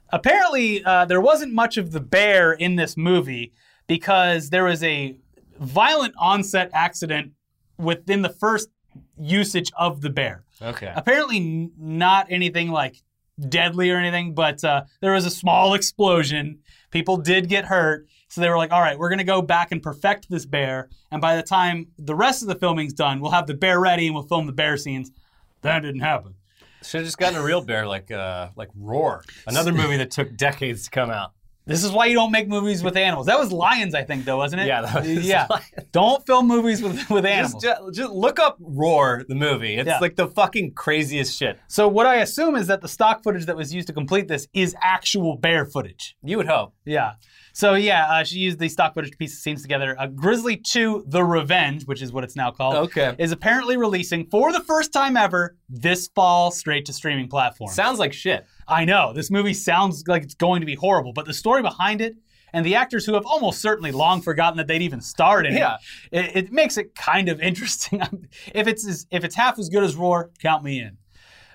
apparently 0.09 0.83
uh, 0.83 1.05
there 1.05 1.21
wasn't 1.21 1.53
much 1.53 1.77
of 1.77 1.91
the 1.91 1.99
bear 1.99 2.53
in 2.53 2.75
this 2.75 2.97
movie 2.97 3.53
because 3.87 4.49
there 4.49 4.65
was 4.65 4.83
a 4.83 5.17
violent 5.59 6.13
onset 6.17 6.69
accident 6.73 7.31
within 7.77 8.21
the 8.21 8.29
first 8.29 8.69
usage 9.19 9.71
of 9.77 10.01
the 10.01 10.09
bear. 10.09 10.43
okay. 10.61 10.91
Apparently, 10.95 11.37
n- 11.37 11.71
not 11.77 12.27
anything 12.29 12.69
like 12.71 13.01
deadly 13.49 13.89
or 13.89 13.97
anything, 13.97 14.33
but 14.33 14.63
uh, 14.63 14.83
there 15.01 15.13
was 15.13 15.25
a 15.25 15.29
small 15.31 15.73
explosion. 15.79 16.59
People 16.91 17.17
did 17.17 17.49
get 17.49 17.65
hurt. 17.65 18.07
So 18.27 18.39
they 18.39 18.49
were 18.49 18.57
like, 18.57 18.71
all 18.71 18.79
right, 18.79 18.97
we're 18.97 19.09
going 19.09 19.19
to 19.19 19.25
go 19.25 19.41
back 19.41 19.71
and 19.73 19.83
perfect 19.83 20.29
this 20.29 20.45
bear. 20.45 20.89
And 21.11 21.19
by 21.21 21.35
the 21.35 21.43
time 21.43 21.87
the 21.97 22.15
rest 22.15 22.41
of 22.41 22.47
the 22.47 22.55
filming's 22.55 22.93
done, 22.93 23.19
we'll 23.19 23.31
have 23.31 23.45
the 23.47 23.53
bear 23.53 23.79
ready 23.79 24.05
and 24.07 24.15
we'll 24.15 24.23
film 24.23 24.45
the 24.45 24.53
bear 24.53 24.77
scenes. 24.77 25.11
That 25.63 25.81
didn't 25.81 25.99
happen. 26.01 26.35
Should 26.81 26.99
have 26.99 27.07
just 27.07 27.17
gotten 27.17 27.37
a 27.37 27.43
real 27.43 27.61
bear 27.61 27.85
like 27.85 28.09
uh, 28.09 28.49
like 28.55 28.69
Roar, 28.75 29.23
another 29.45 29.71
movie 29.81 29.97
that 29.97 30.11
took 30.11 30.35
decades 30.37 30.85
to 30.85 30.89
come 30.89 31.09
out. 31.11 31.33
This 31.65 31.83
is 31.83 31.91
why 31.91 32.07
you 32.07 32.15
don't 32.15 32.31
make 32.31 32.47
movies 32.47 32.83
with 32.83 32.97
animals. 32.97 33.27
That 33.27 33.37
was 33.39 33.51
lions, 33.51 33.93
I 33.93 34.03
think, 34.03 34.25
though, 34.25 34.37
wasn't 34.37 34.63
it? 34.63 34.67
Yeah, 34.67 34.81
that 34.81 35.01
was 35.01 35.27
yeah. 35.27 35.45
Lions. 35.49 35.65
Don't 35.91 36.25
film 36.25 36.47
movies 36.47 36.81
with 36.81 37.07
with 37.09 37.25
animals. 37.25 37.61
Just, 37.61 37.81
ju- 37.81 37.91
just 37.93 38.11
look 38.11 38.39
up 38.39 38.57
Roar, 38.59 39.23
the 39.27 39.35
movie. 39.35 39.75
It's 39.75 39.87
Yeah. 39.87 39.99
like 39.99 40.15
the 40.15 40.27
fucking 40.27 40.73
craziest 40.73 41.37
shit. 41.37 41.59
so 41.67 41.87
what 41.87 42.07
I 42.07 42.15
assume 42.17 42.55
is 42.55 42.67
that 42.67 42.81
the 42.81 42.87
stock 42.87 43.23
footage 43.23 43.45
that 43.45 43.55
was 43.55 43.73
used 43.73 43.87
to 43.87 43.93
complete 43.93 44.27
this 44.27 44.47
is 44.53 44.75
actual 44.81 45.37
bear 45.37 45.65
footage. 45.65 46.15
You 46.23 46.37
would 46.37 46.47
hope. 46.47 46.73
Yeah. 46.85 47.13
So 47.53 47.73
yeah, 47.75 48.07
uh, 48.09 48.23
she 48.23 48.39
used 48.39 48.59
the 48.59 48.69
stock 48.69 48.93
footage 48.93 49.11
to 49.11 49.17
piece 49.17 49.31
the 49.35 49.41
scenes 49.41 49.61
together. 49.61 49.95
Uh, 49.99 50.07
Grizzly 50.07 50.55
2: 50.57 51.05
The 51.07 51.23
Revenge, 51.23 51.85
which 51.85 52.01
is 52.01 52.11
what 52.13 52.23
it's 52.23 52.35
now 52.35 52.51
called, 52.51 52.75
Okay. 52.75 53.15
is 53.19 53.31
apparently 53.31 53.77
releasing 53.77 54.25
for 54.27 54.51
the 54.51 54.61
first 54.61 54.93
time 54.93 55.17
ever 55.17 55.55
this 55.69 56.07
fall 56.15 56.51
straight 56.51 56.85
to 56.85 56.93
streaming 56.93 57.27
platform. 57.27 57.71
Sounds 57.71 57.99
like 57.99 58.13
shit. 58.13 58.45
I 58.67 58.85
know 58.85 59.11
this 59.13 59.29
movie 59.29 59.53
sounds 59.53 60.03
like 60.07 60.23
it's 60.23 60.35
going 60.35 60.61
to 60.61 60.65
be 60.65 60.75
horrible, 60.75 61.11
but 61.13 61.25
the 61.25 61.33
story 61.33 61.61
behind 61.61 61.99
it 62.01 62.15
and 62.53 62.65
the 62.65 62.75
actors 62.75 63.05
who 63.05 63.13
have 63.13 63.25
almost 63.25 63.61
certainly 63.61 63.91
long 63.91 64.21
forgotten 64.21 64.57
that 64.57 64.67
they'd 64.67 64.81
even 64.81 64.99
starred 65.01 65.45
in 65.45 65.55
Yeah. 65.55 65.77
it, 66.11 66.25
it, 66.25 66.35
it 66.45 66.51
makes 66.51 66.77
it 66.77 66.95
kind 66.95 67.29
of 67.29 67.39
interesting. 67.49 68.01
if 68.53 68.67
it's 68.67 68.85
as, 68.87 69.07
if 69.11 69.23
it's 69.23 69.35
half 69.35 69.57
as 69.59 69.69
good 69.69 69.83
as 69.83 69.95
Roar, 69.95 70.31
count 70.41 70.63
me 70.63 70.79
in. 70.81 70.97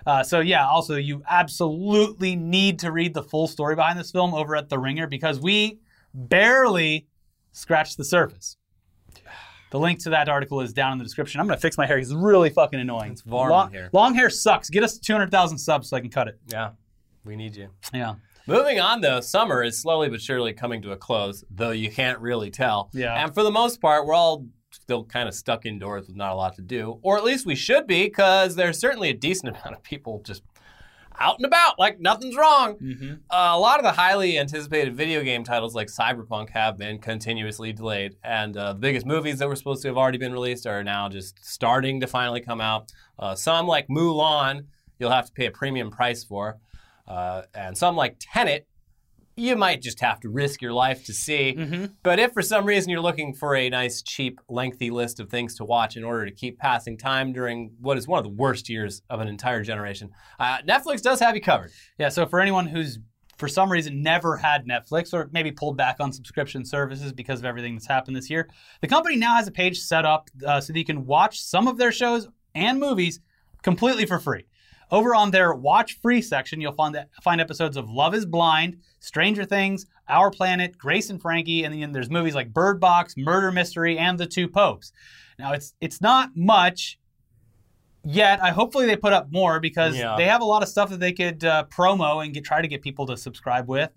Uh, 0.06 0.22
so 0.22 0.40
yeah, 0.40 0.66
also 0.66 0.96
you 0.96 1.22
absolutely 1.28 2.36
need 2.36 2.78
to 2.78 2.92
read 2.92 3.12
the 3.14 3.22
full 3.22 3.46
story 3.48 3.74
behind 3.74 3.98
this 3.98 4.10
film 4.10 4.34
over 4.34 4.54
at 4.56 4.68
The 4.68 4.78
Ringer 4.78 5.06
because 5.06 5.40
we 5.40 5.80
barely 6.16 7.06
scratched 7.52 7.96
the 7.96 8.04
surface. 8.04 8.56
The 9.70 9.78
link 9.78 9.98
to 10.04 10.10
that 10.10 10.28
article 10.28 10.60
is 10.60 10.72
down 10.72 10.92
in 10.92 10.98
the 10.98 11.04
description. 11.04 11.40
I'm 11.40 11.46
gonna 11.46 11.60
fix 11.60 11.76
my 11.76 11.86
hair. 11.86 11.98
It's 11.98 12.12
really 12.12 12.50
fucking 12.50 12.78
annoying. 12.78 13.12
It's 13.12 13.22
Varmint 13.22 13.50
long, 13.50 13.70
here. 13.72 13.90
long 13.92 14.14
hair 14.14 14.30
sucks. 14.30 14.70
Get 14.70 14.82
us 14.82 14.98
200,000 14.98 15.58
subs 15.58 15.90
so 15.90 15.96
I 15.96 16.00
can 16.00 16.10
cut 16.10 16.28
it. 16.28 16.38
Yeah. 16.46 16.70
We 17.24 17.36
need 17.36 17.56
you. 17.56 17.70
Yeah. 17.92 18.14
Moving 18.46 18.78
on, 18.78 19.00
though, 19.00 19.20
summer 19.20 19.64
is 19.64 19.80
slowly 19.82 20.08
but 20.08 20.22
surely 20.22 20.52
coming 20.52 20.80
to 20.82 20.92
a 20.92 20.96
close, 20.96 21.42
though 21.50 21.72
you 21.72 21.90
can't 21.90 22.20
really 22.20 22.50
tell. 22.50 22.90
Yeah. 22.92 23.20
And 23.20 23.34
for 23.34 23.42
the 23.42 23.50
most 23.50 23.80
part, 23.80 24.06
we're 24.06 24.14
all 24.14 24.46
still 24.70 25.04
kind 25.04 25.28
of 25.28 25.34
stuck 25.34 25.66
indoors 25.66 26.06
with 26.06 26.16
not 26.16 26.32
a 26.32 26.36
lot 26.36 26.54
to 26.54 26.62
do, 26.62 27.00
or 27.02 27.16
at 27.18 27.24
least 27.24 27.44
we 27.44 27.56
should 27.56 27.88
be, 27.88 28.04
because 28.04 28.54
there's 28.54 28.78
certainly 28.78 29.08
a 29.10 29.14
decent 29.14 29.48
amount 29.56 29.74
of 29.74 29.82
people 29.82 30.22
just 30.24 30.42
out 31.18 31.36
and 31.38 31.46
about 31.46 31.78
like 31.78 32.00
nothing's 32.00 32.36
wrong. 32.36 32.76
Mm-hmm. 32.78 33.12
Uh, 33.30 33.50
a 33.54 33.58
lot 33.58 33.78
of 33.78 33.84
the 33.84 33.92
highly 33.92 34.38
anticipated 34.38 34.94
video 34.94 35.22
game 35.22 35.44
titles 35.44 35.74
like 35.74 35.88
Cyberpunk 35.88 36.50
have 36.50 36.76
been 36.76 36.98
continuously 36.98 37.72
delayed, 37.72 38.16
and 38.24 38.56
uh, 38.56 38.72
the 38.72 38.78
biggest 38.78 39.06
movies 39.06 39.38
that 39.38 39.48
were 39.48 39.56
supposed 39.56 39.82
to 39.82 39.88
have 39.88 39.96
already 39.96 40.18
been 40.18 40.32
released 40.32 40.66
are 40.66 40.84
now 40.84 41.08
just 41.08 41.44
starting 41.44 42.00
to 42.00 42.06
finally 42.06 42.40
come 42.40 42.60
out. 42.60 42.90
Uh, 43.18 43.34
some, 43.34 43.66
like 43.66 43.88
Mulan, 43.88 44.66
you'll 44.98 45.10
have 45.10 45.26
to 45.26 45.32
pay 45.32 45.46
a 45.46 45.50
premium 45.50 45.90
price 45.90 46.24
for. 46.24 46.58
Uh, 47.06 47.42
and 47.54 47.76
some 47.76 47.96
like 47.96 48.16
Tenet, 48.18 48.66
you 49.36 49.54
might 49.54 49.82
just 49.82 50.00
have 50.00 50.18
to 50.20 50.30
risk 50.30 50.62
your 50.62 50.72
life 50.72 51.04
to 51.04 51.12
see. 51.12 51.54
Mm-hmm. 51.56 51.86
But 52.02 52.18
if 52.18 52.32
for 52.32 52.42
some 52.42 52.64
reason 52.64 52.90
you're 52.90 53.00
looking 53.00 53.34
for 53.34 53.54
a 53.54 53.68
nice, 53.68 54.00
cheap, 54.02 54.40
lengthy 54.48 54.90
list 54.90 55.20
of 55.20 55.28
things 55.28 55.54
to 55.56 55.64
watch 55.64 55.96
in 55.96 56.04
order 56.04 56.24
to 56.24 56.32
keep 56.32 56.58
passing 56.58 56.96
time 56.96 57.32
during 57.32 57.72
what 57.80 57.98
is 57.98 58.08
one 58.08 58.18
of 58.18 58.24
the 58.24 58.30
worst 58.30 58.68
years 58.68 59.02
of 59.10 59.20
an 59.20 59.28
entire 59.28 59.62
generation, 59.62 60.10
uh, 60.40 60.58
Netflix 60.66 61.02
does 61.02 61.20
have 61.20 61.34
you 61.34 61.42
covered. 61.42 61.70
Yeah, 61.98 62.08
so 62.08 62.26
for 62.26 62.40
anyone 62.40 62.66
who's 62.66 62.98
for 63.36 63.48
some 63.48 63.70
reason 63.70 64.02
never 64.02 64.38
had 64.38 64.66
Netflix 64.66 65.12
or 65.12 65.28
maybe 65.30 65.52
pulled 65.52 65.76
back 65.76 65.96
on 66.00 66.10
subscription 66.10 66.64
services 66.64 67.12
because 67.12 67.38
of 67.38 67.44
everything 67.44 67.74
that's 67.74 67.86
happened 67.86 68.16
this 68.16 68.30
year, 68.30 68.48
the 68.80 68.88
company 68.88 69.16
now 69.16 69.36
has 69.36 69.46
a 69.46 69.52
page 69.52 69.78
set 69.78 70.06
up 70.06 70.30
uh, 70.46 70.58
so 70.58 70.72
that 70.72 70.78
you 70.78 70.84
can 70.86 71.04
watch 71.04 71.40
some 71.40 71.68
of 71.68 71.76
their 71.76 71.92
shows 71.92 72.26
and 72.54 72.80
movies 72.80 73.20
completely 73.62 74.06
for 74.06 74.18
free. 74.18 74.46
Over 74.90 75.14
on 75.14 75.30
their 75.32 75.52
watch 75.54 75.98
free 76.00 76.22
section, 76.22 76.60
you'll 76.60 76.72
find 76.72 76.96
find 77.22 77.40
episodes 77.40 77.76
of 77.76 77.90
Love 77.90 78.14
is 78.14 78.24
Blind, 78.24 78.78
Stranger 79.00 79.44
Things, 79.44 79.86
Our 80.08 80.30
Planet, 80.30 80.78
Grace 80.78 81.10
and 81.10 81.20
Frankie, 81.20 81.64
and 81.64 81.74
then 81.74 81.92
there's 81.92 82.10
movies 82.10 82.34
like 82.34 82.52
Bird 82.52 82.78
Box, 82.80 83.14
Murder 83.16 83.50
Mystery, 83.50 83.98
and 83.98 84.18
The 84.18 84.26
Two 84.26 84.46
Popes. 84.48 84.92
Now 85.38 85.52
it's 85.52 85.74
it's 85.80 86.00
not 86.00 86.30
much 86.36 86.98
yet. 88.04 88.42
I 88.42 88.50
hopefully 88.50 88.86
they 88.86 88.96
put 88.96 89.12
up 89.12 89.32
more 89.32 89.58
because 89.60 89.96
Yeah. 89.96 90.14
they 90.16 90.26
have 90.26 90.40
a 90.40 90.44
lot 90.44 90.62
of 90.62 90.68
stuff 90.68 90.90
that 90.90 91.00
they 91.00 91.12
could 91.12 91.44
uh, 91.44 91.64
promo 91.64 92.24
and 92.24 92.32
get 92.32 92.44
try 92.44 92.62
to 92.62 92.68
get 92.68 92.82
people 92.82 93.06
to 93.06 93.16
subscribe 93.16 93.68
with. 93.68 93.90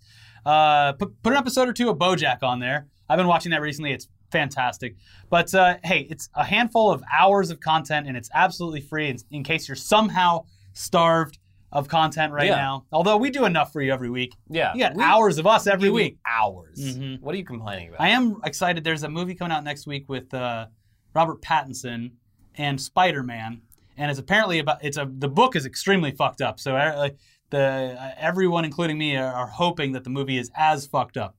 Uh, 0.45 0.93
put, 0.93 1.21
put 1.21 1.33
an 1.33 1.37
episode 1.37 1.67
or 1.67 1.73
two 1.73 1.89
of 1.89 1.97
BoJack 1.97 2.41
on 2.43 2.59
there. 2.59 2.87
I've 3.07 3.17
been 3.17 3.27
watching 3.27 3.51
that 3.51 3.61
recently. 3.61 3.91
It's 3.91 4.07
fantastic. 4.31 4.95
But 5.29 5.53
uh, 5.53 5.77
hey, 5.83 6.07
it's 6.09 6.29
a 6.35 6.43
handful 6.43 6.91
of 6.91 7.03
hours 7.15 7.51
of 7.51 7.59
content 7.59 8.07
and 8.07 8.15
it's 8.17 8.29
absolutely 8.33 8.81
free 8.81 9.09
in, 9.09 9.17
in 9.31 9.43
case 9.43 9.67
you're 9.67 9.75
somehow 9.75 10.45
starved 10.73 11.37
of 11.71 11.87
content 11.87 12.33
right 12.33 12.47
Yeah. 12.47 12.55
now. 12.55 12.85
Although 12.91 13.17
we 13.17 13.29
do 13.29 13.45
enough 13.45 13.71
for 13.71 13.81
you 13.81 13.91
every 13.93 14.09
week. 14.09 14.35
Yeah. 14.49 14.73
You 14.73 14.79
got 14.79 14.95
We 14.95 15.03
hours 15.03 15.37
of 15.37 15.45
us 15.45 15.67
every 15.67 15.89
week. 15.91 16.17
Hours. 16.25 16.79
Mhm. 16.79 17.21
What 17.21 17.35
are 17.35 17.37
you 17.37 17.45
complaining 17.45 17.89
about? 17.89 18.01
I 18.01 18.09
am 18.09 18.37
excited. 18.43 18.83
There's 18.83 19.03
a 19.03 19.09
movie 19.09 19.35
coming 19.35 19.51
out 19.55 19.63
next 19.63 19.85
week 19.85 20.09
with 20.09 20.33
uh, 20.33 20.67
Robert 21.13 21.41
Pattinson 21.43 22.13
and 22.55 22.81
Spider 22.81 23.21
Man, 23.21 23.61
and 23.97 24.09
it's 24.09 24.19
apparently 24.19 24.57
about. 24.59 24.83
It's 24.83 24.97
a 24.97 25.05
the 25.11 25.27
book 25.29 25.55
is 25.55 25.65
extremely 25.67 26.11
fucked 26.11 26.41
up. 26.41 26.59
So 26.59 26.75
uh, 26.75 27.09
the 27.51 27.95
uh, 27.99 28.11
everyone, 28.17 28.65
including 28.65 28.97
me, 28.97 29.15
are, 29.15 29.31
are 29.31 29.47
hoping 29.47 29.91
that 29.91 30.03
the 30.03 30.09
movie 30.09 30.37
is 30.39 30.49
as 30.55 30.87
fucked 30.87 31.17
up. 31.17 31.35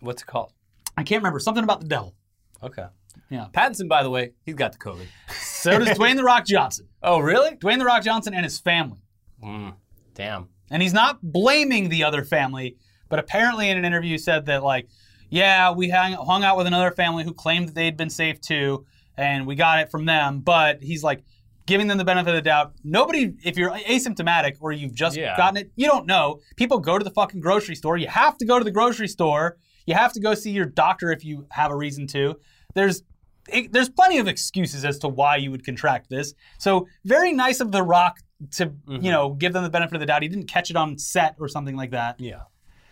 What's 0.00 0.22
it 0.22 0.26
called? 0.26 0.52
I 0.96 1.02
can't 1.02 1.20
remember 1.20 1.40
something 1.40 1.64
about 1.64 1.80
the 1.80 1.88
devil. 1.88 2.14
Okay. 2.62 2.86
Yeah. 3.30 3.46
Pattinson, 3.52 3.88
by 3.88 4.02
the 4.02 4.10
way, 4.10 4.32
he's 4.44 4.54
got 4.54 4.72
the 4.72 4.78
COVID. 4.78 5.06
So 5.64 5.78
does 5.78 5.88
Dwayne 5.98 6.16
the 6.16 6.24
Rock 6.24 6.46
Johnson. 6.46 6.86
Oh, 7.02 7.18
really? 7.18 7.56
Dwayne 7.56 7.78
the 7.78 7.84
Rock 7.84 8.02
Johnson 8.02 8.34
and 8.34 8.44
his 8.44 8.58
family. 8.58 8.98
Mm, 9.42 9.74
damn. 10.14 10.48
And 10.70 10.82
he's 10.82 10.92
not 10.94 11.18
blaming 11.22 11.88
the 11.88 12.04
other 12.04 12.24
family, 12.24 12.76
but 13.08 13.18
apparently 13.18 13.68
in 13.70 13.76
an 13.78 13.84
interview 13.84 14.18
said 14.18 14.46
that 14.46 14.62
like, 14.62 14.88
yeah, 15.30 15.72
we 15.72 15.88
hung, 15.90 16.12
hung 16.12 16.44
out 16.44 16.56
with 16.56 16.66
another 16.66 16.90
family 16.90 17.24
who 17.24 17.32
claimed 17.32 17.68
that 17.68 17.74
they'd 17.74 17.96
been 17.96 18.10
safe 18.10 18.40
too, 18.40 18.84
and 19.16 19.46
we 19.46 19.54
got 19.54 19.78
it 19.80 19.90
from 19.90 20.04
them. 20.06 20.40
But 20.40 20.82
he's 20.82 21.02
like 21.02 21.24
giving 21.66 21.86
them 21.86 21.96
the 21.98 22.04
benefit 22.04 22.28
of 22.30 22.36
the 22.36 22.42
doubt. 22.42 22.74
Nobody, 22.84 23.32
if 23.42 23.56
you're 23.56 23.70
asymptomatic 23.70 24.56
or 24.60 24.72
you've 24.72 24.94
just 24.94 25.16
Yeah. 25.16 25.36
gotten 25.36 25.56
it, 25.56 25.70
you 25.76 25.86
don't 25.86 26.06
know. 26.06 26.40
People 26.56 26.78
go 26.78 26.98
to 26.98 27.04
the 27.04 27.10
fucking 27.10 27.40
grocery 27.40 27.74
store. 27.74 27.96
You 27.96 28.08
have 28.08 28.36
to 28.38 28.44
go 28.44 28.58
to 28.58 28.64
the 28.64 28.70
grocery 28.70 29.08
store. 29.08 29.56
You 29.86 29.94
have 29.94 30.12
to 30.12 30.20
go 30.20 30.34
see 30.34 30.50
your 30.50 30.66
doctor 30.66 31.10
if 31.10 31.24
you 31.24 31.46
have 31.50 31.70
a 31.70 31.76
reason 31.76 32.06
to. 32.08 32.36
There's 32.74 33.02
it, 33.48 33.72
there's 33.72 33.88
plenty 33.88 34.18
of 34.18 34.28
excuses 34.28 34.84
as 34.84 34.98
to 35.00 35.08
why 35.08 35.36
you 35.36 35.50
would 35.50 35.64
contract 35.64 36.08
this. 36.10 36.34
So 36.58 36.86
very 37.04 37.32
nice 37.32 37.60
of 37.60 37.72
The 37.72 37.82
Rock 37.82 38.18
to 38.52 38.66
Mm-hmm. 38.66 39.04
you 39.04 39.10
know 39.10 39.30
give 39.34 39.52
them 39.52 39.62
the 39.62 39.70
benefit 39.70 39.94
of 39.94 40.00
the 40.00 40.06
doubt. 40.06 40.22
He 40.22 40.28
didn't 40.28 40.48
catch 40.48 40.68
it 40.70 40.76
on 40.76 40.98
set 40.98 41.36
or 41.40 41.48
something 41.48 41.76
like 41.76 41.92
that. 41.92 42.20
Yeah. 42.20 42.42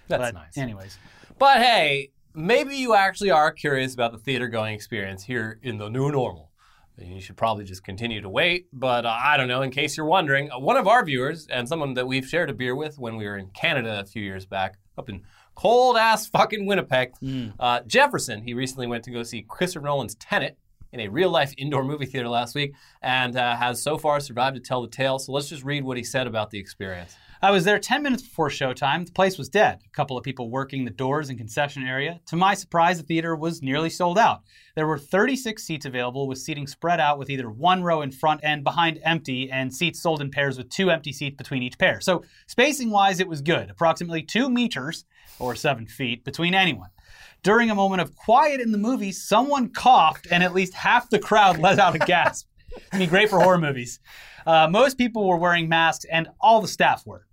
That's 0.08 0.22
but 0.30 0.34
nice. 0.34 0.56
anyways, 0.56 0.98
But 1.38 1.58
hey, 1.62 2.10
maybe 2.34 2.76
you 2.76 2.94
actually 2.94 3.30
are 3.30 3.50
curious 3.52 3.92
about 3.94 4.12
the 4.12 4.18
theater 4.18 4.48
going 4.48 4.74
experience 4.74 5.24
here 5.24 5.58
in 5.62 5.78
the 5.78 5.88
new 5.88 6.10
normal. 6.10 6.50
You 6.98 7.20
should 7.20 7.36
probably 7.36 7.64
just 7.64 7.82
continue 7.84 8.20
to 8.20 8.28
wait. 8.28 8.66
But 8.72 9.06
uh, 9.06 9.16
I 9.18 9.36
don't 9.36 9.48
know, 9.48 9.62
in 9.62 9.70
case 9.70 9.96
you're 9.96 10.06
wondering, 10.06 10.50
uh, 10.52 10.58
one 10.58 10.76
of 10.76 10.86
our 10.86 11.04
viewers 11.04 11.46
and 11.48 11.66
someone 11.68 11.94
that 11.94 12.06
we've 12.06 12.26
shared 12.26 12.50
a 12.50 12.54
beer 12.54 12.76
with 12.76 12.98
when 12.98 13.16
we 13.16 13.24
were 13.26 13.36
in 13.38 13.48
Canada 13.48 14.00
a 14.00 14.04
few 14.04 14.22
years 14.22 14.44
back, 14.46 14.76
up 14.98 15.08
in 15.08 15.22
cold 15.54 15.96
ass 15.96 16.26
fucking 16.26 16.66
Winnipeg, 16.66 17.12
uh, 17.60 17.80
Jefferson, 17.86 18.42
he 18.42 18.54
recently 18.54 18.86
went 18.86 19.04
to 19.04 19.10
go 19.10 19.22
see 19.22 19.42
Christopher 19.42 19.84
Nolan's 19.84 20.14
Tenet 20.16 20.56
in 20.92 21.00
a 21.00 21.08
real 21.08 21.30
life 21.30 21.54
indoor 21.56 21.84
movie 21.84 22.06
theater 22.06 22.28
last 22.28 22.54
week 22.54 22.74
and 23.00 23.36
uh, 23.36 23.56
has 23.56 23.82
so 23.82 23.96
far 23.96 24.20
survived 24.20 24.56
to 24.56 24.60
tell 24.60 24.82
the 24.82 24.88
tale. 24.88 25.18
So 25.18 25.32
let's 25.32 25.48
just 25.48 25.64
read 25.64 25.84
what 25.84 25.96
he 25.96 26.04
said 26.04 26.26
about 26.26 26.50
the 26.50 26.58
experience. 26.58 27.16
I 27.44 27.50
was 27.50 27.64
there 27.64 27.80
10 27.80 28.04
minutes 28.04 28.22
before 28.22 28.50
showtime. 28.50 29.04
The 29.04 29.10
place 29.10 29.36
was 29.36 29.48
dead. 29.48 29.80
A 29.84 29.88
couple 29.88 30.16
of 30.16 30.22
people 30.22 30.48
working 30.48 30.84
the 30.84 30.92
doors 30.92 31.28
and 31.28 31.36
concession 31.36 31.82
area. 31.82 32.20
To 32.26 32.36
my 32.36 32.54
surprise, 32.54 32.98
the 32.98 33.02
theater 33.02 33.34
was 33.34 33.62
nearly 33.62 33.90
sold 33.90 34.16
out. 34.16 34.42
There 34.76 34.86
were 34.86 34.96
36 34.96 35.60
seats 35.60 35.84
available, 35.84 36.28
with 36.28 36.38
seating 36.38 36.68
spread 36.68 37.00
out 37.00 37.18
with 37.18 37.30
either 37.30 37.50
one 37.50 37.82
row 37.82 38.02
in 38.02 38.12
front 38.12 38.42
and 38.44 38.62
behind 38.62 39.00
empty, 39.02 39.50
and 39.50 39.74
seats 39.74 40.00
sold 40.00 40.20
in 40.20 40.30
pairs 40.30 40.56
with 40.56 40.68
two 40.68 40.88
empty 40.88 41.10
seats 41.10 41.34
between 41.34 41.64
each 41.64 41.78
pair. 41.78 42.00
So, 42.00 42.22
spacing 42.46 42.90
wise, 42.90 43.18
it 43.18 43.26
was 43.26 43.42
good. 43.42 43.70
Approximately 43.70 44.22
two 44.22 44.48
meters, 44.48 45.04
or 45.40 45.56
seven 45.56 45.88
feet, 45.88 46.24
between 46.24 46.54
anyone. 46.54 46.90
During 47.42 47.70
a 47.70 47.74
moment 47.74 48.02
of 48.02 48.14
quiet 48.14 48.60
in 48.60 48.70
the 48.70 48.78
movie, 48.78 49.10
someone 49.10 49.70
coughed, 49.70 50.28
and 50.30 50.44
at 50.44 50.54
least 50.54 50.74
half 50.74 51.10
the 51.10 51.18
crowd 51.18 51.58
let 51.58 51.80
out 51.80 51.96
a 51.96 51.98
gasp. 51.98 52.46
It'd 52.76 53.00
be 53.00 53.06
great 53.08 53.30
for 53.30 53.40
horror 53.40 53.58
movies. 53.58 53.98
Uh, 54.46 54.68
most 54.70 54.96
people 54.96 55.26
were 55.26 55.36
wearing 55.36 55.68
masks, 55.68 56.04
and 56.04 56.28
all 56.40 56.60
the 56.60 56.68
staff 56.68 57.04
were. 57.04 57.26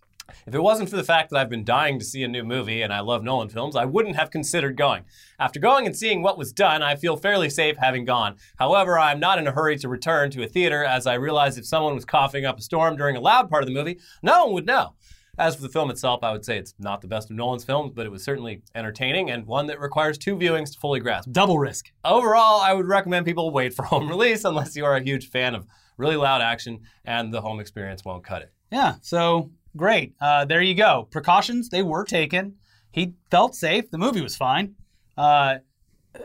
If 0.46 0.56
it 0.56 0.62
wasn't 0.62 0.90
for 0.90 0.96
the 0.96 1.04
fact 1.04 1.30
that 1.30 1.38
I've 1.38 1.50
been 1.50 1.64
dying 1.64 2.00
to 2.00 2.06
see 2.06 2.24
a 2.24 2.28
new 2.28 2.44
movie 2.44 2.82
and 2.82 2.94
I 2.94 3.00
love 3.00 3.24
Nolan 3.24 3.50
films, 3.50 3.76
I 3.76 3.86
wouldn't 3.86 4.16
have 4.16 4.32
considered 4.32 4.78
going. 4.78 5.04
After 5.40 5.60
going 5.60 5.86
and 5.86 5.96
seeing 5.96 6.22
what 6.22 6.38
was 6.38 6.52
done, 6.52 6.82
I 6.82 6.96
feel 6.96 7.18
fairly 7.18 7.50
safe 7.50 7.78
having 7.78 8.06
gone. 8.06 8.36
However, 8.58 8.98
I'm 8.98 9.20
not 9.20 9.40
in 9.40 9.48
a 9.48 9.52
hurry 9.52 9.78
to 9.78 9.90
return 9.90 10.32
to 10.32 10.44
a 10.44 10.48
theater 10.48 10.84
as 10.84 11.08
I 11.08 11.16
realize 11.16 11.58
if 11.58 11.66
someone 11.66 11.96
was 11.96 12.06
coughing 12.06 12.46
up 12.46 12.60
a 12.60 12.62
storm 12.62 12.96
during 12.96 13.16
a 13.16 13.22
loud 13.22 13.50
part 13.50 13.64
of 13.64 13.68
the 13.68 13.74
movie, 13.74 14.00
no 14.22 14.46
one 14.46 14.54
would 14.54 14.66
know. 14.66 14.96
As 15.40 15.56
for 15.56 15.62
the 15.62 15.70
film 15.70 15.90
itself, 15.90 16.22
I 16.22 16.34
would 16.34 16.44
say 16.44 16.58
it's 16.58 16.74
not 16.80 17.00
the 17.00 17.08
best 17.08 17.30
of 17.30 17.38
Nolan's 17.38 17.64
films, 17.64 17.94
but 17.96 18.06
it 18.06 18.12
was 18.12 18.26
certainly 18.26 18.62
entertaining 18.76 19.32
and 19.32 19.46
one 19.46 19.68
that 19.68 19.80
requires 19.80 20.18
two 20.18 20.36
viewings 20.36 20.74
to 20.74 20.80
fully 20.80 21.00
grasp. 21.00 21.32
Double 21.32 21.58
risk. 21.58 21.94
Overall, 22.04 22.60
I 22.60 22.74
would 22.74 22.88
recommend 22.88 23.26
people 23.26 23.50
wait 23.52 23.74
for 23.74 23.84
home 23.86 24.10
release 24.10 24.44
unless 24.44 24.76
you 24.76 24.84
are 24.84 24.98
a 24.98 25.02
huge 25.02 25.30
fan 25.30 25.56
of 25.56 25.66
really 25.96 26.18
loud 26.18 26.42
action 26.42 26.82
and 27.06 27.34
the 27.34 27.40
home 27.40 27.62
experience 27.62 28.04
won't 28.04 28.26
cut 28.26 28.42
it. 28.42 28.52
Yeah, 28.70 28.96
so 29.02 29.50
great. 29.80 30.14
Uh, 30.22 30.46
there 30.46 30.62
you 30.62 30.76
go. 30.76 31.08
Precautions, 31.10 31.70
they 31.70 31.82
were 31.82 32.04
taken. 32.06 32.56
He 32.92 33.14
felt 33.32 33.56
safe. 33.56 33.90
The 33.90 33.98
movie 33.98 34.22
was 34.22 34.36
fine. 34.38 34.76
Uh, 35.18 35.56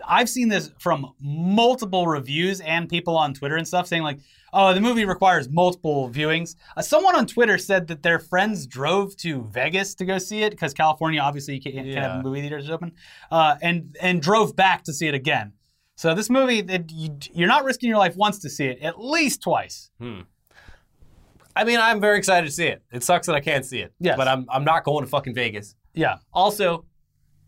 I've 0.07 0.29
seen 0.31 0.49
this 0.49 0.71
from 0.79 1.13
multiple 1.21 2.07
reviews 2.07 2.61
and 2.61 2.89
people 2.89 3.17
on 3.17 3.35
Twitter 3.35 3.57
and 3.57 3.67
stuff 3.69 3.87
saying, 3.87 4.03
like, 4.03 4.19
oh, 4.53 4.73
the 4.73 4.81
movie 4.81 5.05
requires 5.05 5.49
multiple 5.51 6.09
viewings. 6.11 6.57
Uh, 6.77 6.81
someone 6.83 7.15
on 7.15 7.27
Twitter 7.27 7.59
said 7.59 7.87
that 7.89 8.03
their 8.03 8.19
friends 8.19 8.67
drove 8.67 9.15
to 9.19 9.43
Vegas 9.53 9.95
to 9.97 10.05
go 10.05 10.17
see 10.19 10.43
it 10.43 10.51
because 10.51 10.73
California, 10.73 11.21
obviously, 11.21 11.55
you 11.57 11.61
can't, 11.61 11.75
can't 11.77 11.87
Yeah. 11.87 12.15
have 12.17 12.25
movie 12.25 12.41
theaters 12.41 12.71
open, 12.71 12.93
uh, 13.31 13.57
and, 13.63 13.95
and 14.01 14.23
drove 14.23 14.57
back 14.57 14.85
to 14.85 14.93
see 14.93 15.07
it 15.07 15.15
again. 15.15 15.53
So 15.97 16.15
this 16.15 16.31
movie, 16.31 16.59
it, 16.61 16.91
you, 16.91 17.17
you're 17.33 17.49
not 17.49 17.65
risking 17.65 17.89
your 17.89 17.99
life 17.99 18.17
once 18.17 18.39
to 18.41 18.49
see 18.51 18.67
it, 18.67 18.79
at 18.81 18.99
least 18.99 19.43
twice. 19.43 19.91
I 21.57 21.65
mean, 21.65 21.79
I'm 21.79 22.01
very 22.01 22.19
excited 22.19 22.47
to 22.47 22.53
see 22.53 22.67
it. 22.67 22.83
It 22.93 23.03
sucks 23.05 23.27
that 23.29 23.35
I 23.37 23.41
can't 23.41 23.65
see 23.65 23.79
it. 23.81 23.93
Yes. 24.01 24.17
But 24.17 24.29
I'm, 24.29 24.47
I'm 24.49 24.65
not 24.65 24.85
going 24.85 25.05
to 25.05 25.09
fucking 25.11 25.35
Vegas. 25.35 25.77
Yeah. 25.95 26.17
Also, 26.33 26.85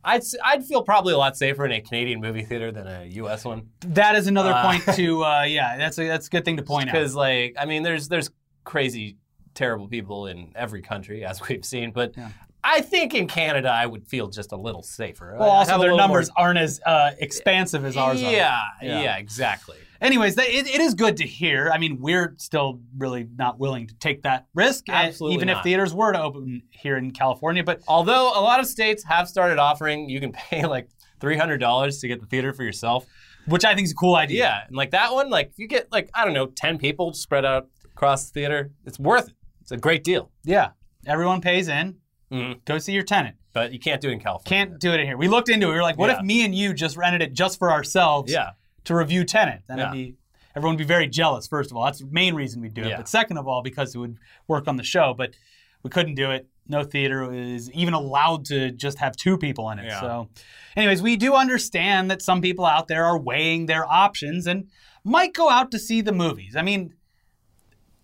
I'd, 0.04 0.22
I'd 0.44 0.64
feel 0.64 0.82
probably 0.82 1.12
a 1.14 1.18
lot 1.18 1.36
safer 1.36 1.64
in 1.66 1.72
a 1.72 1.80
Canadian 1.80 2.20
movie 2.20 2.44
theater 2.44 2.70
than 2.70 2.86
a 2.86 3.04
U.S. 3.14 3.44
one. 3.44 3.68
That 3.80 4.14
is 4.14 4.28
another 4.28 4.52
Uh, 4.52 4.62
point 4.62 4.96
to 4.96 5.24
uh, 5.30 5.42
yeah. 5.42 5.76
That's 5.76 5.98
a 5.98 6.06
that's 6.06 6.28
a 6.28 6.30
good 6.30 6.44
thing 6.44 6.56
to 6.58 6.62
point 6.62 6.88
out. 6.88 6.92
Because, 6.92 7.14
like, 7.16 7.56
I 7.58 7.64
mean, 7.66 7.82
there's 7.82 8.08
there's 8.08 8.30
crazy, 8.64 9.16
terrible 9.54 9.88
people 9.88 10.26
in 10.28 10.52
every 10.54 10.82
country, 10.82 11.24
as 11.24 11.40
we've 11.48 11.64
seen. 11.64 11.90
But 11.90 12.16
Yeah. 12.16 12.28
I 12.68 12.80
think 12.80 13.14
in 13.14 13.28
Canada, 13.28 13.68
I 13.70 13.86
would 13.86 14.06
feel 14.08 14.26
just 14.28 14.50
a 14.52 14.56
little 14.56 14.82
safer. 14.82 15.36
Well, 15.38 15.50
I'd 15.50 15.68
also 15.70 15.78
their 15.80 15.94
numbers 15.96 16.30
more- 16.36 16.46
aren't 16.46 16.58
as 16.58 16.80
uh, 16.84 17.12
expansive 17.18 17.84
as 17.84 17.96
ours 17.96 18.20
are. 18.20 18.30
yeah, 18.32 18.62
Yeah. 18.82 19.02
yeah, 19.02 19.16
exactly. 19.18 19.76
Anyways, 20.00 20.34
that, 20.36 20.48
it, 20.48 20.66
it 20.66 20.80
is 20.80 20.94
good 20.94 21.16
to 21.18 21.26
hear. 21.26 21.70
I 21.72 21.78
mean, 21.78 21.98
we're 22.00 22.34
still 22.38 22.80
really 22.96 23.26
not 23.36 23.58
willing 23.58 23.86
to 23.86 23.94
take 23.98 24.22
that 24.22 24.46
risk, 24.54 24.88
uh, 24.88 24.92
Absolutely 24.92 25.34
even 25.36 25.48
if 25.48 25.62
theaters 25.62 25.94
were 25.94 26.12
to 26.12 26.20
open 26.22 26.62
here 26.70 26.96
in 26.96 27.10
California. 27.12 27.64
But 27.64 27.80
Although 27.88 28.28
a 28.28 28.40
lot 28.42 28.60
of 28.60 28.66
states 28.66 29.04
have 29.04 29.28
started 29.28 29.58
offering, 29.58 30.08
you 30.08 30.20
can 30.20 30.32
pay 30.32 30.66
like 30.76 30.88
three 31.20 31.36
hundred 31.36 31.58
dollars 31.58 31.98
to 32.00 32.08
get 32.08 32.20
the 32.20 32.26
theater 32.26 32.52
for 32.52 32.62
yourself. 32.62 33.06
which 33.46 33.64
I 33.64 33.74
think 33.74 33.86
is 33.86 33.92
a 33.92 33.94
cool 33.96 34.16
idea. 34.16 34.38
Yeah, 34.40 34.60
and 34.66 34.76
like 34.76 34.90
that 34.90 35.12
one, 35.14 35.30
like 35.30 35.52
you 35.56 35.66
get 35.68 35.90
like 35.92 36.10
I 36.14 36.24
don't 36.24 36.34
know, 36.34 36.46
ten 36.46 36.78
people 36.78 37.12
spread 37.14 37.44
out 37.44 37.68
across 37.94 38.26
the 38.26 38.32
theater, 38.32 38.70
it's 38.84 38.98
worth 38.98 39.28
it. 39.28 39.34
It's 39.62 39.72
a 39.72 39.76
great 39.76 40.04
deal. 40.04 40.30
yeah. 40.44 40.70
Everyone 41.06 41.40
pays 41.40 41.68
in. 41.68 41.94
Mhm. 42.32 42.64
Go 42.64 42.78
see 42.78 42.92
your 42.92 43.04
Tenet. 43.04 43.36
But 43.52 43.72
you 43.72 43.78
can't 43.78 44.00
do 44.00 44.08
it 44.08 44.12
in 44.12 44.18
California. 44.20 44.66
Can't 44.66 44.80
do 44.80 44.92
it 44.92 44.98
in 45.00 45.06
here. 45.06 45.16
We 45.16 45.28
looked 45.28 45.48
into 45.48 45.68
it. 45.68 45.70
We 45.70 45.76
were 45.76 45.82
like, 45.82 45.96
what 45.96 46.10
Yeah. 46.10 46.18
if 46.18 46.24
me 46.24 46.44
and 46.44 46.52
you 46.54 46.74
just 46.74 46.96
rented 46.96 47.22
it 47.22 47.32
just 47.32 47.58
for 47.60 47.70
ourselves? 47.70 48.30
Yeah. 48.32 48.50
To 48.86 48.94
review 48.96 49.24
Tenet. 49.24 49.62
Then 49.68 49.78
Yeah. 49.78 49.84
it'd 49.90 49.92
be 49.92 50.16
everyone 50.56 50.74
would 50.76 50.78
be 50.78 50.84
very 50.84 51.06
jealous. 51.06 51.46
First 51.46 51.70
of 51.70 51.76
all, 51.76 51.84
that's 51.84 51.98
the 51.98 52.06
main 52.10 52.34
reason 52.34 52.62
we 52.62 52.68
do 52.70 52.82
it. 52.82 52.88
Yeah. 52.88 52.96
But 52.96 53.08
second 53.08 53.36
of 53.36 53.46
all, 53.46 53.62
because 53.62 53.94
it 53.94 53.98
would 53.98 54.18
work 54.48 54.66
on 54.66 54.76
the 54.76 54.82
show. 54.82 55.14
But 55.16 55.34
we 55.82 55.90
couldn't 55.90 56.14
do 56.14 56.30
it. 56.30 56.48
No 56.66 56.82
theater 56.82 57.30
is 57.32 57.70
even 57.72 57.94
allowed 57.94 58.46
to 58.46 58.72
just 58.72 58.98
have 58.98 59.14
two 59.14 59.36
people 59.38 59.70
in 59.70 59.78
it. 59.78 59.84
Yeah. 59.84 60.00
So, 60.00 60.28
anyways, 60.76 61.00
we 61.02 61.16
do 61.16 61.34
understand 61.34 62.10
that 62.10 62.22
some 62.22 62.40
people 62.40 62.64
out 62.64 62.88
there 62.88 63.04
are 63.04 63.18
weighing 63.18 63.66
their 63.66 63.86
options 63.86 64.46
and 64.46 64.68
might 65.04 65.32
go 65.34 65.48
out 65.50 65.70
to 65.72 65.78
see 65.78 66.00
the 66.00 66.10
movies. 66.12 66.56
I 66.56 66.62
mean, 66.62 66.94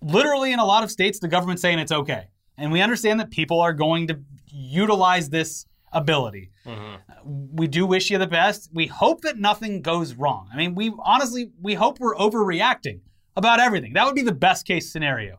literally 0.01 0.53
in 0.53 0.59
a 0.59 0.64
lot 0.64 0.85
of 0.85 0.90
states, 0.90 1.18
the 1.18 1.29
government's 1.29 1.62
saying 1.62 1.79
it's 1.79 1.90
okay. 1.90 2.29
And 2.59 2.71
we 2.71 2.81
understand 2.81 3.18
that 3.21 3.31
people 3.31 3.61
are 3.61 3.73
going 3.73 4.07
to 4.09 4.21
utilize 4.47 5.31
this 5.31 5.66
ability. 5.93 6.51
Mm-hmm. 6.67 7.57
We 7.57 7.67
do 7.67 7.87
wish 7.87 8.11
you 8.11 8.19
the 8.19 8.27
best. 8.27 8.71
We 8.73 8.87
hope 8.87 9.23
that 9.23 9.39
nothing 9.39 9.83
goes 9.83 10.15
wrong. 10.15 10.49
I 10.53 10.57
mean, 10.57 10.75
we 10.75 10.93
honestly, 11.05 11.51
we 11.61 11.75
hope 11.75 12.01
we're 12.01 12.17
overreacting 12.17 13.01
about 13.37 13.61
everything. 13.61 13.93
That 13.95 14.07
would 14.07 14.15
be 14.15 14.23
the 14.23 14.33
best 14.33 14.67
case 14.67 14.91
scenario. 14.91 15.39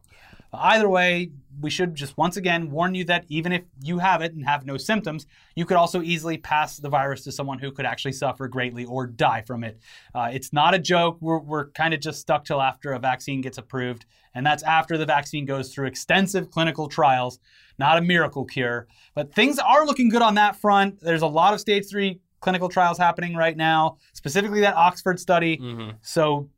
Either 0.54 0.88
way, 0.88 1.32
we 1.62 1.70
should 1.70 1.96
just 1.96 2.18
once 2.18 2.38
again 2.38 2.70
warn 2.70 2.96
you 2.96 3.04
that 3.06 3.26
even 3.28 3.52
if 3.52 3.64
you 3.82 4.00
have 4.00 4.22
it 4.22 4.34
and 4.34 4.46
have 4.46 4.66
no 4.66 4.78
symptoms, 4.78 5.26
you 5.56 5.66
could 5.66 5.78
also 5.78 6.02
easily 6.02 6.38
pass 6.38 6.78
the 6.78 6.90
virus 6.90 7.24
to 7.24 7.32
someone 7.32 7.60
who 7.60 7.72
could 7.72 7.86
actually 7.86 8.12
suffer 8.12 8.48
greatly 8.48 8.86
or 8.86 9.08
die 9.08 9.42
from 9.42 9.64
it. 9.64 9.80
Uh, 10.14 10.30
it's 10.32 10.52
not 10.52 10.74
a 10.74 10.80
joke. 10.80 11.18
We're, 11.22 11.40
we're 11.40 11.70
kind 11.70 11.94
of 11.94 12.00
just 12.00 12.20
stuck 12.20 12.46
till 12.46 12.62
after 12.62 12.94
a 12.94 13.00
vaccine 13.00 13.42
gets 13.42 13.58
approved, 13.58 14.06
and 14.34 14.46
that's 14.46 14.64
after 14.64 14.98
the 14.98 15.06
vaccine 15.06 15.46
goes 15.46 15.74
through 15.74 15.88
extensive 15.88 16.50
clinical 16.50 16.88
trials, 16.88 17.40
not 17.78 17.98
a 17.98 18.02
miracle 18.02 18.46
cure. 18.46 18.88
But 19.16 19.34
things 19.34 19.60
are 19.60 19.86
looking 19.86 20.10
good 20.10 20.22
on 20.22 20.36
that 20.36 20.56
front. 20.56 21.00
There's 21.02 21.22
a 21.22 21.28
lot 21.28 21.54
of 21.54 21.60
stage 21.60 21.88
three 21.90 22.20
clinical 22.42 22.68
trials 22.68 22.98
happening 22.98 23.36
right 23.36 23.56
now, 23.56 23.98
specifically 24.14 24.62
that 24.62 24.76
Oxford 24.76 25.20
study. 25.20 25.60
So 26.02 26.50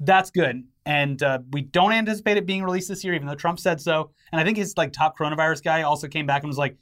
that's 0.00 0.30
good. 0.30 0.64
And 0.86 1.22
uh, 1.22 1.38
we 1.50 1.62
don't 1.62 1.92
anticipate 1.92 2.36
it 2.36 2.44
being 2.46 2.62
released 2.62 2.88
this 2.88 3.02
year, 3.04 3.14
even 3.14 3.26
though 3.26 3.34
Trump 3.34 3.58
said 3.58 3.80
so. 3.80 4.10
And 4.32 4.40
I 4.40 4.44
think 4.44 4.58
his 4.58 4.76
like 4.76 4.92
top 4.92 5.16
coronavirus 5.18 5.62
guy 5.62 5.82
also 5.82 6.08
came 6.08 6.26
back 6.26 6.42
and 6.42 6.48
was 6.48 6.58
like, 6.58 6.76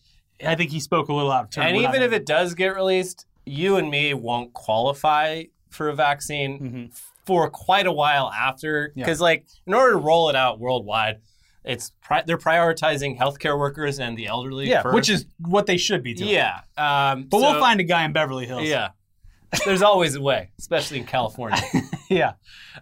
I 0.45 0.57
think 0.57 0.71
he 0.73 0.81
spoke 0.81 1.09
a 1.09 1.13
little 1.15 1.31
out 1.31 1.45
of 1.45 1.51
turn. 1.51 1.67
And 1.67 1.77
even 1.77 2.03
if 2.03 2.13
it 2.13 2.27
does 2.27 2.55
get 2.55 2.75
released, 2.75 3.27
you 3.47 3.77
and 3.77 3.91
me 3.91 4.13
won't 4.15 4.53
qualify 4.55 5.45
for 5.71 5.89
a 5.89 5.95
vaccine 5.95 6.91
for 7.25 7.49
quite 7.49 7.87
a 7.87 7.93
while 7.93 8.29
after. 8.31 8.89
Mm-hmm. 8.89 8.99
Yeah. 8.99 9.05
Because, 9.05 9.21
like, 9.21 9.47
in 9.67 9.75
order 9.75 9.93
to 9.93 9.99
roll 9.99 10.29
it 10.29 10.37
out 10.37 10.59
worldwide, 10.59 11.21
it's 11.65 11.93
pri- 12.03 12.25
they're 12.27 12.39
prioritizing 12.39 13.17
healthcare 13.17 13.57
workers 13.57 14.01
and 14.01 14.19
the 14.19 14.27
elderly. 14.27 14.69
yeah, 14.69 14.83
first. 14.83 14.95
which 14.97 15.09
is 15.11 15.27
what 15.39 15.67
they 15.67 15.77
should 15.77 16.03
be 16.03 16.13
doing. 16.15 16.31
yeah. 16.31 16.63
Um, 16.77 17.25
but 17.31 17.39
so- 17.41 17.53
we'll 17.53 17.61
find 17.61 17.79
a 17.79 17.85
guy 17.85 18.05
in 18.05 18.13
Beverly 18.13 18.47
Hills. 18.47 18.65
Yeah. 18.65 18.89
There's 19.65 19.83
always 19.83 20.15
a 20.17 20.21
way, 20.21 20.51
especially 20.59 20.99
in 20.99 21.05
California. 21.05 21.61
yeah. 22.09 22.33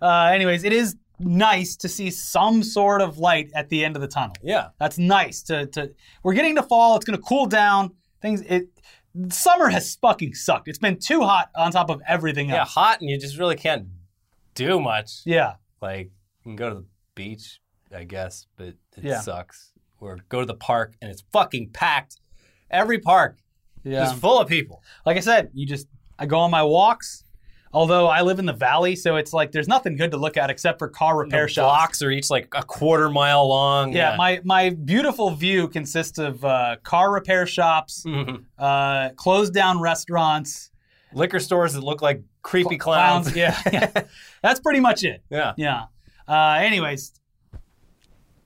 Uh, 0.01 0.31
anyways, 0.33 0.63
it 0.65 0.73
is 0.73 0.97
nice 1.21 1.77
to 1.77 1.89
see 1.89 2.11
some 2.11 2.63
sort 2.63 3.01
of 3.03 3.19
light 3.19 3.51
at 3.55 3.69
the 3.69 3.85
end 3.85 3.95
of 3.97 4.03
the 4.03 4.09
tunnel. 4.09 4.35
yeah. 4.43 4.69
That's 4.79 4.99
nice 4.99 5.43
to 5.45 5.67
to. 5.67 5.93
We're 6.23 6.35
getting 6.35 6.57
to 6.57 6.63
fall. 6.63 6.97
It's 6.97 7.05
going 7.05 7.19
to 7.19 7.23
cool 7.25 7.47
down. 7.47 7.93
Things. 8.23 8.41
It. 8.43 8.69
Summer 9.31 9.69
has 9.69 9.97
fucking 9.97 10.35
sucked. 10.35 10.69
It's 10.69 10.79
been 10.79 10.97
too 10.99 11.23
hot 11.23 11.51
on 11.57 11.73
top 11.73 11.91
of 11.91 12.01
everything 12.07 12.49
Yeah, 12.49 12.65
hot, 12.65 13.01
and 13.01 13.11
you 13.11 13.19
just 13.19 13.37
really 13.39 13.57
can't 13.57 13.89
do 14.55 14.79
much. 14.81 15.23
Yeah. 15.25 15.55
Like, 15.83 16.07
you 16.07 16.43
can 16.45 16.55
go 16.57 16.69
to 16.69 16.75
the 16.77 16.85
beach, 17.17 17.61
I 17.93 18.05
guess, 18.05 18.47
but 18.57 18.69
it 18.69 19.03
Yeah. 19.03 19.21
sucks. 19.21 19.73
Or 19.99 20.19
go 20.29 20.39
to 20.41 20.47
the 20.47 20.55
park, 20.55 20.95
and 21.03 21.11
it's 21.11 21.25
fucking 21.33 21.71
packed. 21.71 22.19
Every 22.71 23.01
park 23.01 23.39
Yeah. 23.83 24.05
is 24.07 24.13
full 24.17 24.39
of 24.39 24.47
people. 24.49 24.81
Like 25.05 25.17
I 25.17 25.21
said, 25.21 25.51
you 25.55 25.67
just 25.67 25.89
I 26.17 26.27
go 26.27 26.39
on 26.39 26.51
my 26.53 26.63
walks. 26.63 27.25
Although 27.73 28.09
I 28.09 28.23
live 28.23 28.41
in 28.41 28.47
the 28.47 28.53
valley, 28.53 28.97
so 28.97 29.15
it's 29.15 29.33
like 29.33 29.53
there's 29.53 29.69
nothing 29.69 29.95
good 29.97 30.11
to 30.11 30.17
look 30.17 30.37
at 30.37 30.51
except 30.51 30.81
for 30.81 30.89
car 30.89 31.17
repair 31.17 31.45
The 31.47 31.53
shops. 31.53 31.65
blocks 31.67 32.03
are 32.03 32.11
each 32.11 32.29
like 32.29 32.49
a 32.53 32.65
quarter 32.65 33.09
mile 33.09 33.47
long. 33.49 33.93
Yeah, 33.93 34.17
my 34.17 34.41
my 34.45 34.71
beautiful 34.71 35.31
view 35.31 35.69
consists 35.69 36.19
of 36.19 36.45
uh, 36.45 36.77
car 36.83 37.13
repair 37.13 37.47
shops, 37.47 38.03
Mhm. 38.07 38.43
uh, 38.59 39.11
closed 39.11 39.55
down 39.55 39.81
restaurants, 39.81 40.73
liquor 41.13 41.39
stores 41.39 41.75
that 41.75 41.85
look 41.85 42.03
like 42.03 42.23
creepy 42.43 42.77
clowns. 42.77 43.37
Yeah, 43.37 43.57
yeah. 43.73 44.03
that's 44.43 44.59
pretty 44.59 44.81
much 44.81 45.05
it. 45.05 45.23
yeah. 45.31 45.53
Yeah. 45.57 45.85
Uh, 46.27 46.59
anyways, 46.61 47.13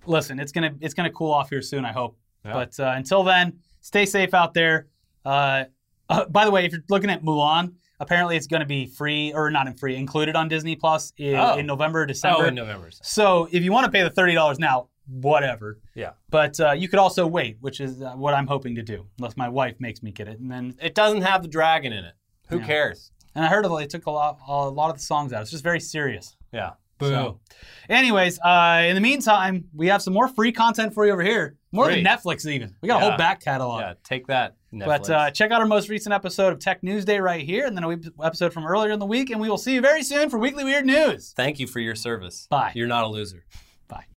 listen, 0.07 0.39
it's 0.39 0.53
gonna 0.53 0.75
it's 0.81 0.95
gonna 0.95 1.11
cool 1.11 1.33
off 1.33 1.49
here 1.51 1.63
soon. 1.63 1.85
I 1.85 1.93
hope. 1.93 2.17
Yeah. 2.45 2.53
But 2.53 2.79
uh, 2.79 2.93
until 2.95 3.23
then, 3.25 3.59
stay 3.81 4.05
safe 4.07 4.35
out 4.35 4.53
there. 4.55 4.89
Uh, 5.25 5.65
uh, 6.11 6.27
by 6.27 6.45
the 6.45 6.51
way, 6.51 6.67
if 6.67 6.73
you're 6.73 6.83
looking 6.91 7.09
at 7.09 7.23
Mulan, 7.23 7.73
apparently 8.01 8.37
it's 8.37 8.47
going 8.47 8.61
to 8.61 8.67
be 8.67 8.87
free 8.87 9.33
or 9.33 9.51
not 9.51 9.67
in 9.67 9.75
free, 9.75 9.97
included 9.97 10.37
on 10.37 10.49
Disney 10.49 10.77
Plus 10.77 11.13
in, 11.17 11.35
Oh. 11.37 11.57
in 11.57 11.67
November, 11.67 12.07
December. 12.07 12.45
Oh, 12.45 12.47
in 12.47 12.55
November. 12.55 12.91
So 12.93 13.49
if 13.53 13.63
you 13.63 13.73
want 13.73 13.85
to 13.87 13.91
pay 13.91 14.03
the 14.03 14.11
thirty 14.11 14.35
dollars 14.35 14.59
now, 14.59 14.89
whatever. 15.07 15.79
Yeah. 15.95 16.13
But 16.31 16.59
uh, 16.61 16.73
you 16.73 16.89
could 16.89 16.99
also 16.99 17.27
wait, 17.27 17.59
which 17.61 17.81
is 17.81 18.01
uh, 18.03 18.13
what 18.13 18.35
I'm 18.35 18.47
hoping 18.47 18.75
to 18.77 18.83
do, 18.83 19.07
unless 19.19 19.37
my 19.37 19.49
wife 19.49 19.77
makes 19.79 20.03
me 20.03 20.11
get 20.13 20.29
it. 20.29 20.39
And 20.41 20.51
then, 20.51 20.77
It 20.83 20.95
doesn't 20.95 21.23
have 21.23 21.43
the 21.43 21.49
dragon 21.49 21.93
in 21.93 22.05
it. 22.05 22.15
Who 22.49 22.59
Yeah. 22.59 22.67
cares? 22.67 23.11
and 23.37 23.45
I 23.45 23.49
heard 23.49 23.65
they 23.65 23.87
took 23.87 24.07
a 24.07 24.11
lot, 24.13 24.39
a 24.47 24.69
lot 24.71 24.91
of 24.91 24.97
the 24.97 25.03
songs 25.03 25.33
out. 25.33 25.43
It's 25.43 25.51
just 25.51 25.65
very 25.65 25.81
serious. 25.81 26.37
Yeah. 26.53 26.75
So, 27.09 27.40
anyways, 27.88 28.38
uh, 28.40 28.85
in 28.87 28.95
the 28.95 29.01
meantime, 29.01 29.64
we 29.75 29.88
have 29.88 30.03
some 30.03 30.12
more 30.12 30.29
free 30.29 30.53
content 30.53 30.95
for 30.95 31.07
you 31.07 31.12
over 31.12 31.23
here. 31.23 31.57
More 31.73 31.87
Free. 31.87 32.03
than 32.03 32.05
Netflix, 32.05 32.47
even. 32.47 32.77
We 32.83 32.87
got 32.88 33.03
a 33.03 33.09
whole 33.09 33.19
back 33.19 33.40
catalog. 33.40 33.81
Yeah, 33.81 33.95
take 34.05 34.29
that. 34.29 34.55
Netflix. 34.73 34.87
But 34.87 35.11
uh, 35.11 35.31
check 35.31 35.51
out 35.51 35.61
our 35.61 35.67
most 35.67 35.88
recent 35.88 36.12
episode 36.12 36.53
of 36.53 36.59
Tech 36.59 36.83
News 36.83 37.05
Day 37.05 37.19
right 37.19 37.45
here, 37.45 37.67
and 37.67 37.77
then 37.77 37.85
a 37.85 37.88
wee- 37.88 38.11
episode 38.23 38.53
from 38.53 38.67
earlier 38.67 38.93
in 38.93 38.99
the 38.99 39.07
week, 39.07 39.31
and 39.31 39.40
we 39.40 39.49
will 39.49 39.59
see 39.59 39.75
you 39.75 39.81
very 39.81 40.03
soon 40.03 40.31
for 40.31 40.38
Weekly 40.38 40.64
Weird 40.64 40.87
News. 40.87 41.33
Thank 41.37 41.59
you 41.59 41.67
for 41.67 41.81
your 41.81 41.95
service. 41.95 42.47
Bye. 42.49 42.73
You're 42.75 42.87
not 42.87 43.05
a 43.05 43.09
loser. 43.09 43.45
Bye. 43.88 44.05